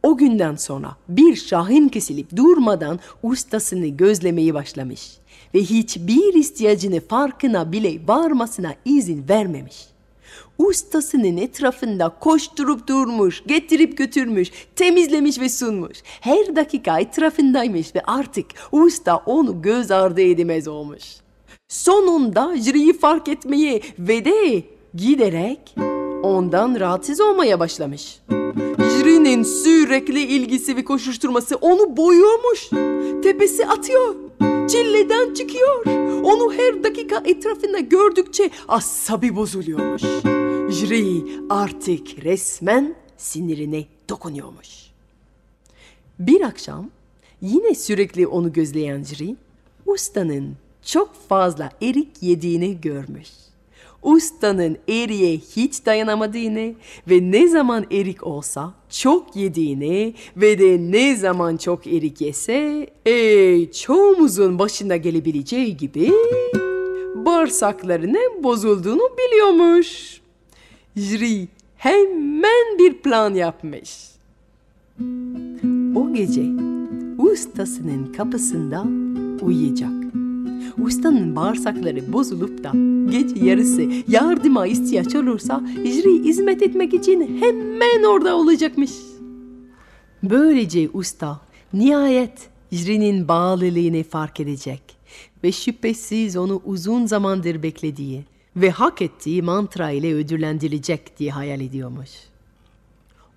o 0.03 0.16
günden 0.16 0.57
sonra 0.57 0.97
bir 1.09 1.37
şahin 1.37 1.88
kesilip 1.88 2.37
durmadan 2.37 3.01
ustasını 3.23 3.87
gözlemeyi 3.87 4.55
başlamış. 4.55 5.18
ve 5.55 5.59
hiçbir 5.59 6.35
ihtiyacını 6.35 7.01
farkına 7.01 7.73
bile 7.73 8.09
varmasına 8.09 8.75
izin 8.85 9.29
vermemiş. 9.29 9.87
Ustasının 10.59 11.37
etrafında 11.37 12.09
koşturup 12.09 12.88
durmuş, 12.88 13.42
getirip 13.47 13.99
götürmüş, 13.99 14.51
temizlemiş 14.77 15.40
ve 15.40 15.49
sunmuş. 15.49 15.99
Her 16.21 16.57
dakika 16.57 17.01
etrafındaymış 17.01 17.94
ve 17.94 18.01
artık 18.01 18.47
usta 18.73 19.16
onu 19.16 19.62
göz 19.62 19.90
ardı 19.90 20.21
edemez 20.21 20.68
olmuş. 20.68 21.28
Sonunda 21.68 22.57
Jiri'yi 22.57 22.98
fark 22.98 23.28
etmeye 23.28 23.83
ve 23.98 24.24
de 24.24 24.62
giderek 24.94 25.74
ondan 26.22 26.81
rahatsız 26.81 27.20
olmaya 27.20 27.61
başlamış. 27.61 28.20
Jiri'nin 28.78 29.42
sürekli 29.42 30.20
ilgisi 30.20 30.76
ve 30.76 30.85
koşuşturması 30.85 31.57
onu 31.57 31.96
boyuyormuş. 31.96 32.68
Tepesi 33.22 33.66
atıyor. 33.66 34.14
Çilleden 34.68 35.35
çıkıyor. 35.35 35.87
Onu 36.22 36.52
her 36.52 36.85
dakika 36.85 37.22
etrafında 37.24 37.78
gördükçe 37.78 38.50
asabi 38.68 39.37
bozuluyormuş. 39.37 40.02
Jiri 40.74 41.24
artık 41.50 42.24
resmen 42.24 42.94
sinirine 43.16 43.85
dokunuyormuş. 44.09 44.68
Bir 46.18 46.40
akşam 46.40 46.90
yine 47.40 47.74
sürekli 47.74 48.26
onu 48.26 48.52
gözleyen 48.52 49.02
Jiri, 49.02 49.37
ustanın 49.87 50.57
çok 50.83 51.14
fazla 51.29 51.71
erik 51.83 52.23
yediğini 52.23 52.81
görmüş. 52.81 53.29
Ustanın 54.03 54.77
eriğe 54.88 55.37
hiç 55.37 55.87
dayanamadığını 55.87 56.75
ve 57.11 57.31
ne 57.31 57.49
zaman 57.49 57.87
erik 57.93 58.27
olsa 58.27 58.75
çok 58.91 59.37
yediğini 59.37 60.14
ve 60.37 60.59
de 60.59 60.79
ne 60.93 61.17
zaman 61.17 61.57
çok 61.57 61.87
erik 61.87 62.21
yese 62.21 62.87
e, 63.07 63.73
çoğumuzun 63.73 64.59
başına 64.59 64.97
gelebileceği 64.97 65.77
gibi 65.77 66.12
bağırsaklarının 67.14 68.43
bozulduğunu 68.43 69.11
biliyormuş. 69.19 70.21
Jiri 70.97 71.49
hemen 71.77 72.79
bir 72.79 72.95
plan 72.95 73.35
yapmış. 73.35 74.09
O 75.97 76.14
gece 76.14 76.43
ustasının 77.19 78.12
kapısında 78.12 78.85
uyuyacak. 79.43 80.17
Ustanın 80.78 81.37
bağırsakları 81.37 82.12
bozulup 82.12 82.64
da 82.64 82.72
gece 83.11 83.44
yarısı 83.44 83.83
yardıma 84.09 84.66
ihtiyaç 84.66 85.14
olursa 85.14 85.62
Jiri 85.85 86.24
hizmet 86.24 86.62
etmek 86.62 86.94
için 86.94 87.40
hemen 87.40 88.02
orada 88.02 88.37
olacakmış. 88.37 88.90
Böylece 90.22 90.88
usta 90.92 91.40
nihayet 91.72 92.48
Jiri'nin 92.72 93.28
bağlılığını 93.28 94.02
fark 94.02 94.40
edecek 94.40 94.83
ve 95.44 95.52
şüphesiz 95.52 96.37
onu 96.37 96.62
uzun 96.64 97.07
zamandır 97.07 97.62
beklediği 97.62 98.24
ve 98.57 98.70
hak 98.70 99.02
ettiği 99.02 99.42
mantra 99.42 99.90
ile 99.90 100.14
ödüllendirilecek 100.14 101.18
diye 101.18 101.31
hayal 101.31 101.61
ediyormuş. 101.61 102.11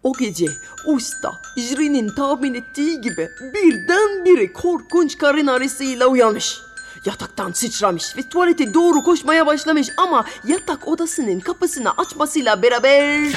O 0.03 0.13
gece 0.19 0.45
usta 0.87 1.31
Jiri'nin 1.57 2.09
tahmin 2.15 2.53
ettiği 2.53 3.01
gibi 3.01 3.27
birdenbire 3.53 4.53
korkunç 4.53 5.17
karın 5.17 5.47
ağrısıyla 5.47 6.07
uyanmış. 6.07 6.61
Yataktan 7.05 7.51
sıçramış 7.51 8.17
ve 8.17 8.21
tuvalete 8.29 8.73
doğru 8.73 9.03
koşmaya 9.03 9.45
başlamış 9.45 9.87
ama 9.97 10.25
yatak 10.47 10.87
odasının 10.87 11.39
kapısını 11.39 11.91
açmasıyla 11.97 12.61
beraber 12.61 13.31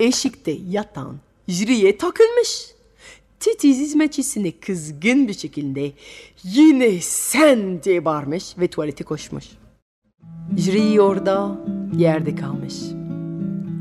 eşikte 0.00 0.56
yatan 0.70 1.16
Jiri'ye 1.48 1.98
takılmış. 1.98 2.70
Titiz 3.40 3.78
hizmetçisini 3.78 4.52
kızgın 4.52 5.28
bir 5.28 5.34
şekilde 5.34 5.92
yine 6.44 7.00
sen 7.00 7.82
diye 7.82 8.04
bağırmış 8.04 8.58
ve 8.58 8.68
tuvalete 8.68 9.04
koşmuş. 9.04 9.44
Jiri 10.56 11.00
orada 11.00 11.58
yerde 11.96 12.34
kalmış. 12.34 12.74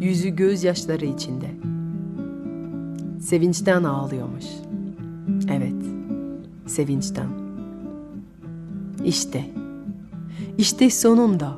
Yüzü 0.02 0.30
gözyaşları 0.30 1.06
içinde. 1.06 1.52
Sevinçten 3.22 3.84
ağlıyormuş. 3.84 4.46
Evet, 5.52 5.86
sevinçten. 6.68 7.39
İşte, 9.06 9.46
işte 10.58 10.90
sonunda 10.90 11.58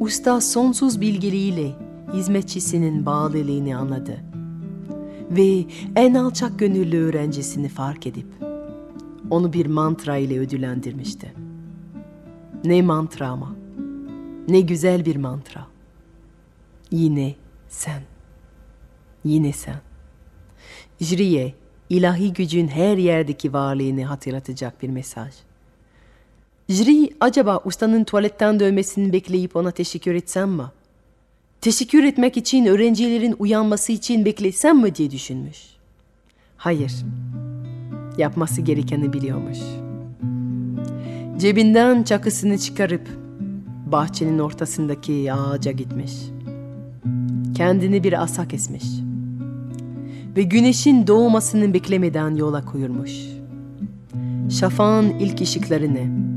usta 0.00 0.40
sonsuz 0.40 1.00
bilgeliğiyle 1.00 1.70
hizmetçisinin 2.12 3.06
bağlılığını 3.06 3.78
anladı 3.78 4.16
ve 5.30 5.64
en 5.96 6.14
alçak 6.14 6.58
gönüllü 6.58 6.98
öğrencisini 6.98 7.68
fark 7.68 8.06
edip 8.06 8.26
onu 9.30 9.52
bir 9.52 9.66
mantra 9.66 10.16
ile 10.16 10.38
ödüllendirmişti. 10.38 11.32
Ne 12.64 12.82
mantra 12.82 13.28
ama. 13.28 13.56
Ne 14.48 14.60
güzel 14.60 15.04
bir 15.04 15.16
mantra. 15.16 15.66
Yine 16.90 17.34
sen. 17.68 18.02
Yine 19.24 19.52
sen. 19.52 19.80
Jriye, 21.00 21.54
ilahi 21.88 22.32
gücün 22.32 22.68
her 22.68 22.96
yerdeki 22.96 23.52
varlığını 23.52 24.04
hatırlatacak 24.04 24.82
bir 24.82 24.88
mesaj. 24.88 25.34
Jri 26.68 27.10
acaba 27.20 27.60
ustanın 27.64 28.04
tuvaletten 28.04 28.60
dönmesini 28.60 29.12
bekleyip 29.12 29.56
ona 29.56 29.70
teşekkür 29.70 30.14
etsem 30.14 30.50
mi? 30.50 30.62
Teşekkür 31.60 32.04
etmek 32.04 32.36
için 32.36 32.66
öğrencilerin 32.66 33.36
uyanması 33.38 33.92
için 33.92 34.24
beklesem 34.24 34.82
mi 34.82 34.94
diye 34.94 35.10
düşünmüş. 35.10 35.58
Hayır. 36.56 36.92
Yapması 38.18 38.60
gerekeni 38.60 39.12
biliyormuş. 39.12 39.58
Cebinden 41.38 42.02
çakısını 42.02 42.58
çıkarıp 42.58 43.08
bahçenin 43.86 44.38
ortasındaki 44.38 45.32
ağaca 45.32 45.72
gitmiş. 45.72 46.12
Kendini 47.56 48.04
bir 48.04 48.22
asa 48.22 48.48
kesmiş. 48.48 48.84
Ve 50.36 50.42
güneşin 50.42 51.06
doğmasını 51.06 51.74
beklemeden 51.74 52.34
yola 52.34 52.64
koyulmuş. 52.64 53.12
Şafağın 54.50 55.10
ilk 55.10 55.40
ışıklarını, 55.40 56.27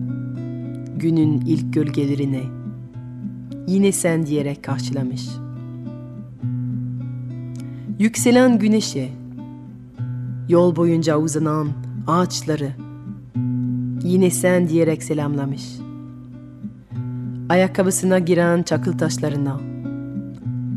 günün 1.02 1.42
ilk 1.42 1.74
gölgelerini 1.74 2.44
yine 3.68 3.92
sen 3.92 4.26
diyerek 4.26 4.64
karşılamış. 4.64 5.30
Yükselen 8.00 8.60
güneşe, 8.60 9.10
yol 10.50 10.76
boyunca 10.76 11.18
uzanan 11.18 11.68
ağaçları 12.08 12.72
yine 14.04 14.30
sen 14.30 14.70
diyerek 14.70 15.04
selamlamış. 15.04 15.64
Ayakkabısına 17.50 18.20
giren 18.20 18.64
çakıl 18.64 18.98
taşlarına, 18.98 19.60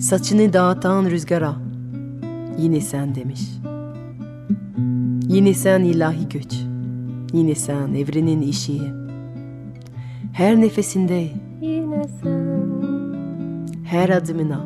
saçını 0.01 0.53
dağıtan 0.53 1.05
rüzgara 1.05 1.57
yine 2.59 2.81
sen 2.81 3.15
demiş. 3.15 3.41
Yine 5.29 5.55
sen 5.55 5.85
ilahi 5.85 6.29
güç, 6.29 6.55
yine 7.33 7.55
sen 7.55 7.95
evrenin 7.95 8.43
işi. 8.43 9.04
Her 10.35 10.61
nefesinde, 10.61 11.29
Yine 11.61 12.05
sen, 12.23 12.65
her 13.85 14.09
adımına, 14.09 14.61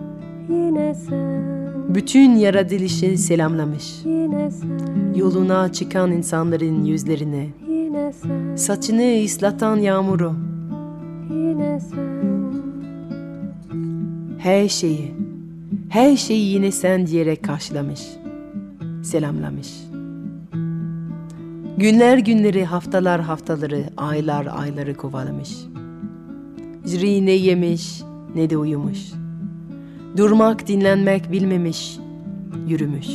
yine 0.49 0.95
sen, 0.95 1.95
bütün 1.95 2.31
yaratılışı 2.37 3.19
selamlamış. 3.19 3.95
yine 4.05 4.51
sen, 4.51 5.15
Yoluna 5.17 5.73
çıkan 5.73 6.13
insanların 6.13 6.85
yüzlerine, 6.85 7.47
yine 7.69 8.13
sen, 8.13 8.57
saçını 8.57 9.25
ıslatan 9.25 9.77
yağmuru, 9.77 10.33
yine 11.31 11.81
sen, 11.81 12.53
her 14.39 14.69
şeyi, 14.69 15.15
her 15.89 16.17
şeyi 16.17 16.53
yine 16.55 16.73
sen 16.73 17.07
diyerek 17.07 17.43
karşılamış, 17.43 18.01
selamlamış. 19.03 19.88
Günler 21.79 22.19
günleri, 22.19 22.65
haftalar 22.65 23.21
haftaları, 23.21 23.85
aylar 23.97 24.47
ayları 24.47 24.95
kovalamış. 24.95 25.51
Jiri 26.87 27.27
ne 27.27 27.31
yemiş, 27.31 28.03
ne 28.35 28.51
de 28.51 28.57
uyumuş. 28.57 28.99
Durmak, 30.17 30.69
dinlenmek 30.69 31.33
bilmemiş, 31.33 31.99
yürümüş. 32.69 33.09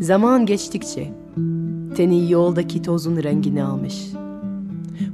Zaman 0.00 0.46
geçtikçe 0.46 1.12
teni 1.96 2.30
yoldaki 2.32 2.82
tozun 2.82 3.22
rengini 3.22 3.64
almış. 3.64 4.06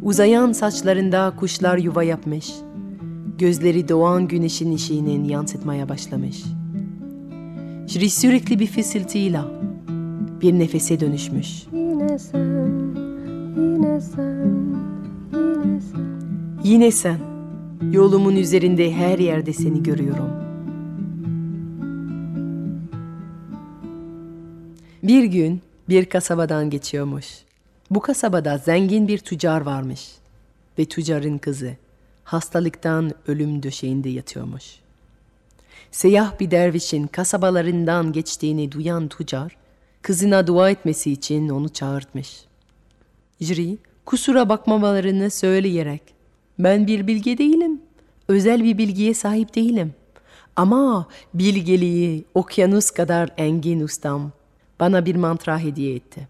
Uzayan 0.02 0.52
saçlarında 0.52 1.32
kuşlar 1.36 1.78
yuva 1.78 2.02
yapmış. 2.02 2.52
Gözleri 3.38 3.88
doğan 3.88 4.28
güneşin 4.28 4.74
ışığının 4.74 5.24
yansıtmaya 5.24 5.88
başlamış. 5.88 6.44
Jiri 7.86 8.10
sürekli 8.10 8.58
bir 8.58 8.66
fısıltıyla 8.66 9.59
bir 10.40 10.52
nefese 10.52 11.00
dönüşmüş. 11.00 11.66
yine 11.72 12.18
sen, 12.18 12.94
yine 13.56 14.00
sen, 14.00 14.76
yine 15.32 15.80
sen. 15.80 16.20
Yine 16.64 16.90
sen, 16.90 17.18
yolumun 17.92 18.36
üzerinde 18.36 18.92
her 18.92 19.18
yerde 19.18 19.52
seni 19.52 19.82
görüyorum. 19.82 20.30
Bir 25.02 25.24
gün 25.24 25.60
bir 25.88 26.04
kasabadan 26.04 26.70
geçiyormuş. 26.70 27.26
Bu 27.90 28.00
kasabada 28.00 28.58
zengin 28.58 29.08
bir 29.08 29.18
tüccar 29.18 29.60
varmış 29.60 30.08
ve 30.78 30.84
tüccarın 30.84 31.38
kızı 31.38 31.76
hastalıktan 32.24 33.10
ölüm 33.26 33.62
döşeğinde 33.62 34.08
yatıyormuş. 34.08 34.64
Seyah 35.90 36.40
bir 36.40 36.50
dervişin 36.50 37.06
kasabalarından 37.06 38.12
geçtiğini 38.12 38.72
duyan 38.72 39.08
tüccar, 39.08 39.56
kızına 40.02 40.46
dua 40.46 40.70
etmesi 40.70 41.12
için 41.12 41.48
onu 41.48 41.68
çağırtmış. 41.68 42.44
Jiri, 43.40 43.78
kusura 44.06 44.48
bakmamalarını 44.48 45.30
söyleyerek, 45.30 46.02
ben 46.58 46.86
bir 46.86 47.06
bilge 47.06 47.38
değilim, 47.38 47.80
özel 48.28 48.64
bir 48.64 48.78
bilgiye 48.78 49.14
sahip 49.14 49.54
değilim. 49.54 49.94
Ama 50.56 51.06
bilgeliği 51.34 52.24
okyanus 52.34 52.90
kadar 52.90 53.30
engin 53.36 53.80
ustam 53.80 54.32
bana 54.80 55.06
bir 55.06 55.16
mantra 55.16 55.58
hediye 55.58 55.94
etti. 55.94 56.28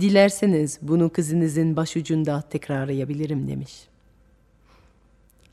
Dilerseniz 0.00 0.78
bunu 0.82 1.10
kızınızın 1.10 1.76
başucunda 1.76 2.40
tekrarlayabilirim 2.40 3.48
demiş. 3.48 3.72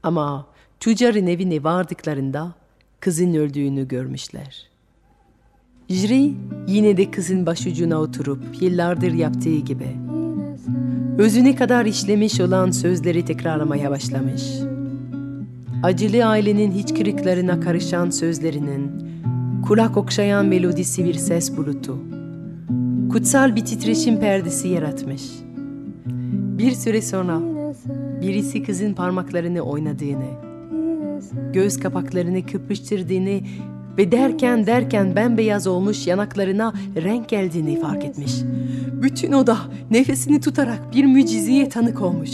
Ama 0.04 0.48
tüccarın 0.80 1.28
evine 1.28 1.63
vardıklarında 1.63 2.54
kızın 3.00 3.34
öldüğünü 3.34 3.88
görmüşler. 3.88 4.68
Jiri 5.89 6.34
yine 6.67 6.97
de 6.97 7.12
kızın 7.12 7.45
başucuna 7.45 7.97
oturup 7.97 8.39
yıllardır 8.62 9.13
yaptığı 9.13 9.58
gibi 9.58 9.88
özüne 11.17 11.56
kadar 11.56 11.86
işlemiş 11.86 12.41
olan 12.41 12.71
sözleri 12.71 13.25
tekrarlamaya 13.25 13.91
başlamış. 13.91 14.43
Acılı 15.84 16.25
ailenin 16.25 16.71
hiç 16.71 16.93
kırıklarına 16.93 17.60
karışan 17.60 18.10
sözlerinin 18.10 18.91
kulak 19.67 19.97
okşayan 19.97 20.45
melodisi 20.45 21.06
bir 21.06 21.13
ses 21.13 21.58
bulutu. 21.58 21.97
Kutsal 23.12 23.56
bir 23.56 23.65
titreşim 23.65 24.19
perdesi 24.19 24.67
yaratmış. 24.67 25.23
Bir 26.58 26.71
süre 26.71 27.02
sonra 27.02 27.41
birisi 28.21 28.63
kızın 28.63 28.93
parmaklarını 28.93 29.62
oynadığını, 29.62 30.30
göz 31.54 31.80
kapaklarını 31.80 32.45
kıpıştırdığını 32.45 33.39
ve 33.99 34.12
derken 34.12 34.65
derken 34.65 35.15
bembeyaz 35.15 35.67
olmuş 35.67 36.07
yanaklarına 36.07 36.73
renk 36.95 37.29
geldiğini 37.29 37.81
fark 37.81 38.05
etmiş. 38.05 38.33
Bütün 38.91 39.31
oda 39.31 39.57
nefesini 39.91 40.41
tutarak 40.41 40.93
bir 40.93 41.05
mucizeye 41.05 41.69
tanık 41.69 42.01
olmuş. 42.01 42.29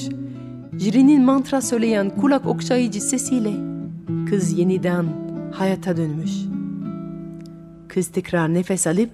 Jiri'nin 0.80 1.21
mantra 1.21 1.62
söyleyen 1.62 2.10
kulak 2.10 2.45
okşayıcı 2.45 3.01
sesiyle 3.01 3.51
kız 4.30 4.60
yeniden 4.60 5.06
hayata 5.54 5.97
dönmüş. 5.97 6.32
Kız 7.88 8.08
tekrar 8.08 8.54
nefes 8.54 8.88
alıp 8.88 9.10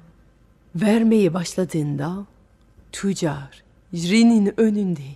vermeye 0.74 1.34
başladığında 1.34 2.26
tüccar 2.92 3.62
Jiri'nin 3.92 4.54
önünde 4.56 5.08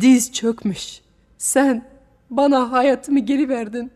diz 0.00 0.32
çökmüş. 0.32 1.00
Sen 1.38 1.84
bana 2.30 2.72
hayatımı 2.72 3.18
geri 3.18 3.48
verdin. 3.48 3.90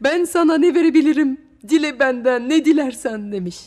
Ben 0.00 0.24
sana 0.24 0.58
ne 0.58 0.74
verebilirim? 0.74 1.49
Dile 1.68 1.98
benden 1.98 2.48
ne 2.48 2.64
dilersen 2.64 3.32
demiş. 3.32 3.60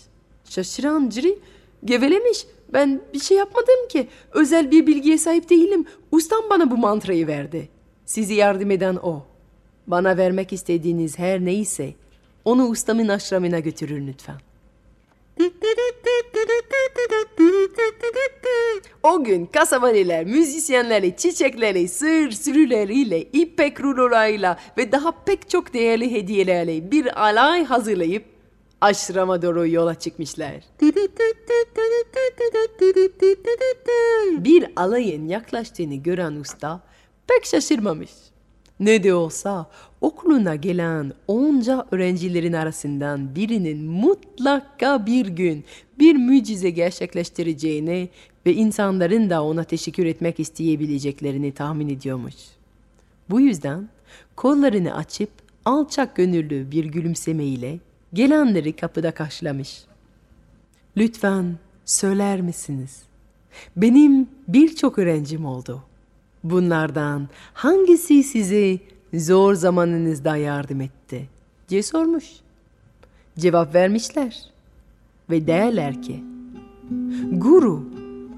Şaşıran 0.50 1.10
Ciri 1.10 1.40
gevelemiş. 1.86 2.46
Ben 2.74 3.02
bir 3.14 3.20
şey 3.20 3.38
yapmadım 3.38 3.88
ki. 3.90 4.08
Özel 4.32 4.72
bir 4.72 4.88
bilgiye 4.88 5.18
sahip 5.18 5.50
değilim. 5.50 5.86
Ustam 6.12 6.42
bana 6.50 6.72
bu 6.72 6.78
mantrayı 6.78 7.28
verdi. 7.28 7.70
Sizi 8.06 8.34
yardım 8.34 8.72
eden 8.72 8.96
o. 8.96 9.26
Bana 9.88 10.18
vermek 10.18 10.54
istediğiniz 10.54 11.20
her 11.20 11.46
neyse 11.46 11.94
onu 12.46 12.68
ustamın 12.68 13.08
aşramına 13.08 13.60
götürür 13.60 14.08
lütfen. 14.08 14.38
O 19.04 19.24
gün 19.24 19.46
kasabaniler, 19.46 20.26
müzisyenleri, 20.26 21.18
çiçekleri, 21.18 21.88
sır 21.88 22.32
sürüleriyle, 22.32 23.22
ipek 23.22 23.82
rulolarıyla 23.82 24.60
ve 24.78 24.92
daha 24.92 25.12
pek 25.26 25.50
çok 25.50 25.74
değerli 25.74 26.12
hediyelerle 26.12 26.92
bir 26.92 27.24
alay 27.24 27.66
hazırlayıp 27.66 28.26
aşrama 28.82 29.42
doğru 29.42 29.68
yola 29.68 29.96
çıkmışlar. 29.96 30.54
Bir 34.46 34.66
alayın 34.76 35.28
yaklaştığını 35.28 35.96
gören 35.96 36.36
usta 36.36 36.82
pek 37.28 37.46
şaşırmamış. 37.46 38.12
Ne 38.80 39.04
de 39.04 39.14
olsa 39.14 39.70
okuluna 40.02 40.56
gelen 40.56 41.14
onca 41.28 41.86
öğrencilerin 41.92 42.54
arasından 42.54 43.36
birinin 43.36 43.86
mutlaka 43.86 45.06
bir 45.06 45.28
gün 45.28 45.66
bir 46.00 46.16
mucize 46.16 46.70
gerçekleştireceğini 46.70 48.10
ve 48.46 48.54
insanların 48.54 49.30
da 49.30 49.44
ona 49.44 49.64
teşekkür 49.64 50.06
etmek 50.06 50.40
isteyebileceklerini 50.40 51.52
tahmin 51.52 51.90
ediyormuş. 51.90 52.36
Bu 53.30 53.42
yüzden 53.42 53.90
kollarını 54.36 54.96
açıp 54.96 55.30
alçak 55.66 56.16
gönüllü 56.16 56.72
bir 56.72 56.86
gülümsemeyle 56.86 57.80
gelenleri 58.14 58.74
kapıda 58.74 59.12
karşılamış. 59.12 59.84
Lütfen 60.98 61.58
söyler 61.86 62.42
misiniz? 62.42 63.04
Benim 63.76 64.30
birçok 64.48 65.00
öğrencim 65.00 65.46
oldu. 65.46 65.84
Bunlardan 66.44 67.28
hangisi 67.54 68.24
size 68.24 68.80
zor 69.14 69.54
zamanınızda 69.54 70.38
yardım 70.38 70.82
etti? 70.82 71.30
diye 71.70 71.84
sormuş. 71.84 72.26
Cevap 73.40 73.76
vermişler 73.76 74.50
ve 75.30 75.48
derler 75.48 76.02
ki 76.02 76.24
Guru 77.32 77.90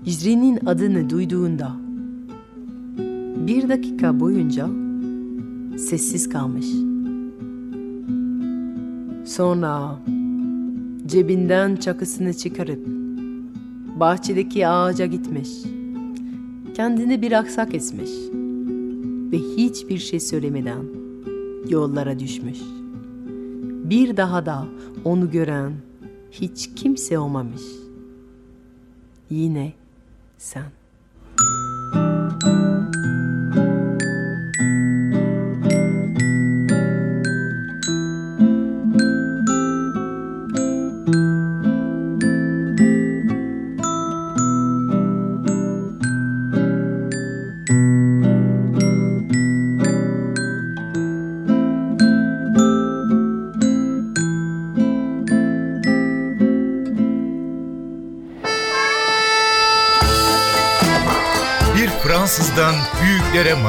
İzri'nin 0.05 0.65
adını 0.65 1.09
duyduğunda 1.09 1.71
bir 3.47 3.69
dakika 3.69 4.19
boyunca 4.19 4.67
sessiz 5.77 6.29
kalmış. 6.29 6.65
Sonra 9.25 9.99
cebinden 11.05 11.75
çakısını 11.75 12.33
çıkarıp 12.33 12.87
bahçedeki 13.99 14.67
ağaca 14.67 15.05
gitmiş. 15.05 15.49
Kendini 16.75 17.21
bir 17.21 17.31
aksak 17.31 17.75
etmiş 17.75 18.09
ve 19.31 19.38
hiçbir 19.38 19.97
şey 19.97 20.19
söylemeden 20.19 20.83
yollara 21.69 22.19
düşmüş. 22.19 22.59
Bir 23.89 24.17
daha 24.17 24.45
da 24.45 24.67
onu 25.05 25.31
gören 25.31 25.73
hiç 26.31 26.69
kimse 26.75 27.19
olmamış. 27.19 27.61
Yine 29.29 29.73
sen. 30.38 30.71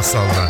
büyüklere 0.07 0.46